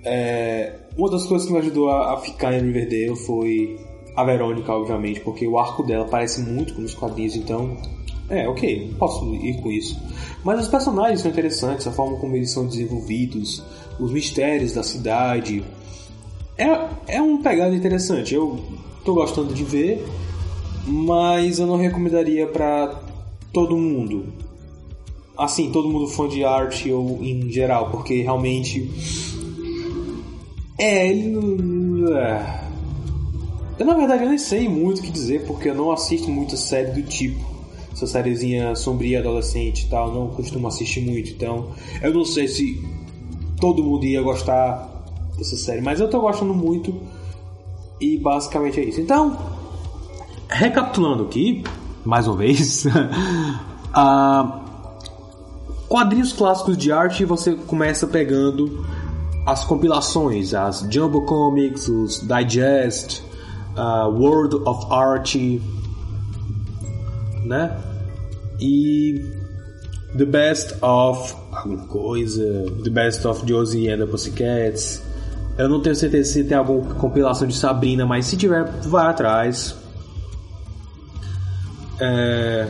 É, 0.04 0.75
uma 0.98 1.10
das 1.10 1.25
coisas 1.25 1.48
que 1.48 1.54
me 1.54 1.60
ajudou 1.60 1.90
a, 1.90 2.13
a, 2.13 2.17
ficar 2.17 2.54
em 2.54 2.62
Riverdale 2.62 3.15
foi 3.15 3.79
a 4.15 4.23
Verônica, 4.23 4.71
obviamente, 4.71 5.19
porque 5.21 5.48
o 5.48 5.60
arco 5.60 5.83
dela 5.83 6.06
parece 6.06 6.42
muito 6.42 6.73
com 6.73 6.81
os 6.81 6.94
quadrinhos, 6.94 7.35
então 7.35 7.77
é, 8.29 8.48
ok, 8.48 8.94
posso 8.98 9.33
ir 9.35 9.62
com 9.62 9.71
isso. 9.71 10.00
Mas 10.44 10.62
os 10.62 10.67
personagens 10.67 11.21
são 11.21 11.31
interessantes, 11.31 11.85
a 11.87 11.92
forma 11.92 12.17
como 12.17 12.35
eles 12.35 12.52
são 12.52 12.65
desenvolvidos, 12.65 13.63
os 14.00 14.12
mistérios 14.12 14.73
da 14.73 14.83
cidade. 14.83 15.63
É, 16.58 17.15
é 17.15 17.21
um 17.21 17.41
pegada 17.41 17.75
interessante. 17.75 18.33
Eu 18.33 18.60
tô 19.04 19.13
gostando 19.13 19.54
de 19.54 19.63
ver, 19.63 20.06
mas 20.85 21.60
eu 21.60 21.67
não 21.67 21.77
recomendaria 21.77 22.47
para 22.47 23.02
todo 23.54 23.77
mundo. 23.77 24.25
Assim, 25.37 25.71
todo 25.71 25.89
mundo 25.89 26.08
fã 26.08 26.27
de 26.27 26.43
arte 26.43 26.91
ou 26.91 27.23
em 27.23 27.50
geral, 27.50 27.89
porque 27.91 28.21
realmente. 28.21 28.89
É, 30.77 31.08
ele. 31.08 31.35
É... 32.13 32.69
Eu 33.79 33.85
na 33.85 33.93
verdade 33.93 34.23
eu 34.23 34.29
nem 34.29 34.37
sei 34.37 34.67
muito 34.67 35.00
o 35.00 35.02
que 35.02 35.10
dizer, 35.10 35.45
porque 35.45 35.69
eu 35.69 35.75
não 35.75 35.91
assisto 35.91 36.29
muita 36.29 36.58
série 36.58 36.91
do 36.91 37.04
tipo. 37.04 37.47
Essa 37.93 38.06
sériezinha 38.06 38.75
sombria 38.75 39.19
adolescente 39.19 39.85
e 39.85 39.89
tal, 39.89 40.13
não 40.13 40.27
costumo 40.27 40.67
assistir 40.67 41.02
muito, 41.02 41.31
então 41.31 41.71
eu 42.02 42.13
não 42.13 42.23
sei 42.23 42.47
se 42.47 42.81
todo 43.60 43.84
mundo 43.84 44.06
ia 44.06 44.22
gostar 44.22 44.90
dessa 45.38 45.56
série, 45.56 45.82
mas 45.82 46.00
eu 46.00 46.10
tô 46.10 46.20
gostando 46.20 46.54
muito. 46.54 46.94
E 48.00 48.18
basicamente 48.18 48.80
é 48.80 48.84
isso. 48.86 49.02
Então, 49.02 49.38
recapitulando 50.50 51.24
aqui, 51.24 51.64
mais 52.06 52.28
uma 52.28 52.38
vez, 52.38 52.86
uh, 52.86 54.60
quadrinhos 55.88 56.32
clássicos 56.32 56.78
de 56.78 56.92
arte 56.92 57.26
você 57.26 57.54
começa 57.54 58.08
pegando 58.08 58.86
as 59.46 59.66
compilações, 59.66 60.54
as 60.54 60.88
Jumbo 60.90 61.26
Comics, 61.26 61.88
os 61.88 62.22
Digest, 62.22 63.22
uh, 63.76 64.08
World 64.10 64.56
of 64.66 64.86
Art, 64.92 65.36
né? 67.44 67.78
E 68.60 69.38
The 70.18 70.26
Best 70.26 70.76
of 70.82 71.36
alguma 71.52 71.86
coisa, 71.86 72.66
The 72.84 72.90
Best 72.90 73.26
of 73.28 73.46
Josie 73.46 73.90
and 73.90 74.00
the 74.00 74.06
Pussycats. 74.06 75.02
Eu 75.58 75.68
não 75.68 75.82
tenho 75.82 75.96
certeza 75.96 76.32
se 76.32 76.44
tem 76.44 76.58
alguma 76.58 76.96
compilação 76.96 77.48
de 77.48 77.56
Sabrina, 77.56 78.06
mas 78.06 78.26
se 78.26 78.38
tiver, 78.38 78.64
vai 78.82 79.08
atrás. 79.08 79.76
É... 82.00 82.68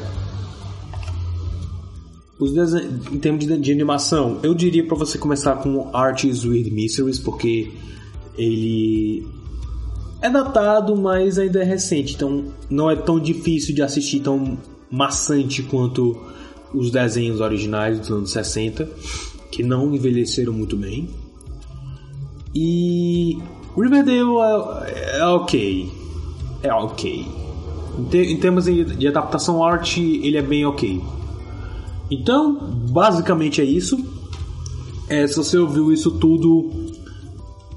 Os 2.39 2.51
em 3.11 3.19
termos 3.19 3.45
de, 3.45 3.57
de, 3.57 3.71
animação, 3.71 4.39
eu 4.41 4.53
diria 4.53 4.85
para 4.85 4.95
você 4.95 5.17
começar 5.17 5.55
com 5.57 5.89
Art's 5.93 6.45
Weird 6.45 6.71
Mysteries, 6.71 7.19
porque 7.19 7.71
ele 8.37 9.27
é 10.21 10.29
datado, 10.29 10.95
mas 10.95 11.37
ainda 11.37 11.61
é 11.61 11.65
recente, 11.65 12.15
então 12.15 12.45
não 12.69 12.89
é 12.89 12.95
tão 12.95 13.19
difícil 13.19 13.75
de 13.75 13.81
assistir, 13.81 14.21
tão 14.21 14.57
maçante 14.89 15.61
quanto 15.63 16.17
os 16.73 16.91
desenhos 16.91 17.41
originais 17.41 17.99
dos 17.99 18.11
anos 18.11 18.31
60, 18.31 18.89
que 19.51 19.63
não 19.63 19.93
envelheceram 19.93 20.53
muito 20.53 20.75
bem. 20.77 21.09
E 22.53 23.37
Riverdale 23.75 24.87
é, 24.87 25.19
é 25.19 25.25
ok. 25.25 25.91
É 26.63 26.73
ok. 26.73 27.27
Em, 27.97 28.03
te, 28.05 28.17
em 28.17 28.37
termos 28.37 28.65
de 28.65 29.07
adaptação 29.07 29.63
arte, 29.63 30.01
ele 30.01 30.37
é 30.37 30.41
bem 30.41 30.65
ok. 30.65 31.01
Então, 32.11 32.55
basicamente 32.91 33.61
é 33.61 33.63
isso. 33.63 34.03
É, 35.07 35.25
se 35.27 35.35
você 35.35 35.57
ouviu 35.57 35.91
isso 35.91 36.11
tudo, 36.11 36.71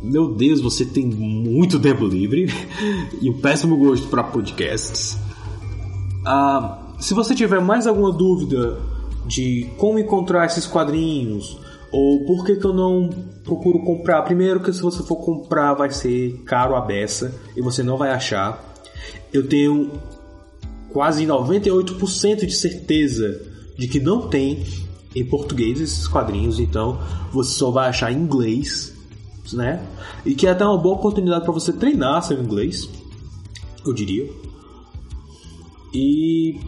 meu 0.02 0.34
Deus, 0.34 0.60
você 0.60 0.84
tem 0.84 1.06
muito 1.06 1.78
tempo 1.78 2.06
livre 2.06 2.46
e 3.20 3.30
um 3.30 3.40
péssimo 3.40 3.76
gosto 3.76 4.06
para 4.08 4.22
podcasts. 4.22 5.18
Ah, 6.24 6.81
se 7.02 7.14
você 7.14 7.34
tiver 7.34 7.60
mais 7.60 7.88
alguma 7.88 8.12
dúvida 8.12 8.78
de 9.26 9.68
como 9.76 9.98
encontrar 9.98 10.46
esses 10.46 10.66
quadrinhos 10.66 11.58
ou 11.90 12.24
por 12.24 12.44
que, 12.44 12.54
que 12.54 12.64
eu 12.64 12.72
não 12.72 13.10
procuro 13.42 13.80
comprar, 13.80 14.22
primeiro 14.22 14.60
que 14.60 14.72
se 14.72 14.80
você 14.80 15.02
for 15.02 15.16
comprar 15.16 15.74
vai 15.74 15.90
ser 15.90 16.40
caro 16.44 16.76
a 16.76 16.80
beça 16.80 17.34
e 17.56 17.60
você 17.60 17.82
não 17.82 17.96
vai 17.96 18.10
achar. 18.10 18.72
Eu 19.32 19.48
tenho 19.48 19.90
quase 20.92 21.26
98% 21.26 22.46
de 22.46 22.54
certeza 22.54 23.42
de 23.76 23.88
que 23.88 23.98
não 23.98 24.28
tem 24.28 24.64
em 25.14 25.24
português 25.24 25.80
esses 25.80 26.06
quadrinhos, 26.06 26.60
então 26.60 27.00
você 27.32 27.52
só 27.52 27.72
vai 27.72 27.88
achar 27.88 28.12
em 28.12 28.16
inglês, 28.16 28.94
né? 29.52 29.84
E 30.24 30.36
que 30.36 30.46
é 30.46 30.50
até 30.50 30.64
uma 30.64 30.78
boa 30.78 30.94
oportunidade 30.94 31.42
para 31.44 31.52
você 31.52 31.72
treinar 31.72 32.22
seu 32.22 32.40
inglês, 32.40 32.88
eu 33.84 33.92
diria. 33.92 34.30
E 35.92 36.58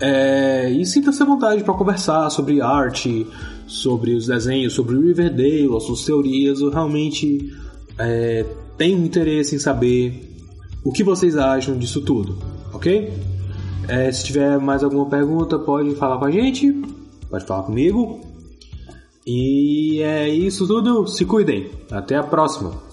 é, 0.00 0.68
e 0.68 0.84
sinta-se 0.84 1.22
à 1.22 1.26
vontade 1.26 1.62
para 1.62 1.74
conversar 1.74 2.28
sobre 2.30 2.60
arte, 2.60 3.24
sobre 3.68 4.16
os 4.16 4.26
desenhos, 4.26 4.72
sobre 4.72 4.96
Riverdale, 4.96 5.76
as 5.76 5.84
suas 5.84 6.04
teorias. 6.04 6.60
Eu 6.60 6.70
realmente 6.70 7.56
é, 7.96 8.44
tenho 8.76 9.04
interesse 9.04 9.54
em 9.54 9.60
saber 9.60 10.34
o 10.82 10.90
que 10.90 11.04
vocês 11.04 11.36
acham 11.36 11.78
disso 11.78 12.00
tudo, 12.00 12.36
ok? 12.72 13.31
É, 13.88 14.10
se 14.12 14.24
tiver 14.24 14.58
mais 14.58 14.82
alguma 14.84 15.06
pergunta, 15.06 15.58
pode 15.58 15.94
falar 15.96 16.18
com 16.18 16.24
a 16.24 16.30
gente, 16.30 16.72
pode 17.28 17.44
falar 17.46 17.64
comigo. 17.64 18.20
E 19.26 20.00
é 20.02 20.28
isso 20.28 20.66
tudo. 20.66 21.06
Se 21.06 21.24
cuidem. 21.24 21.70
Até 21.90 22.16
a 22.16 22.22
próxima. 22.22 22.91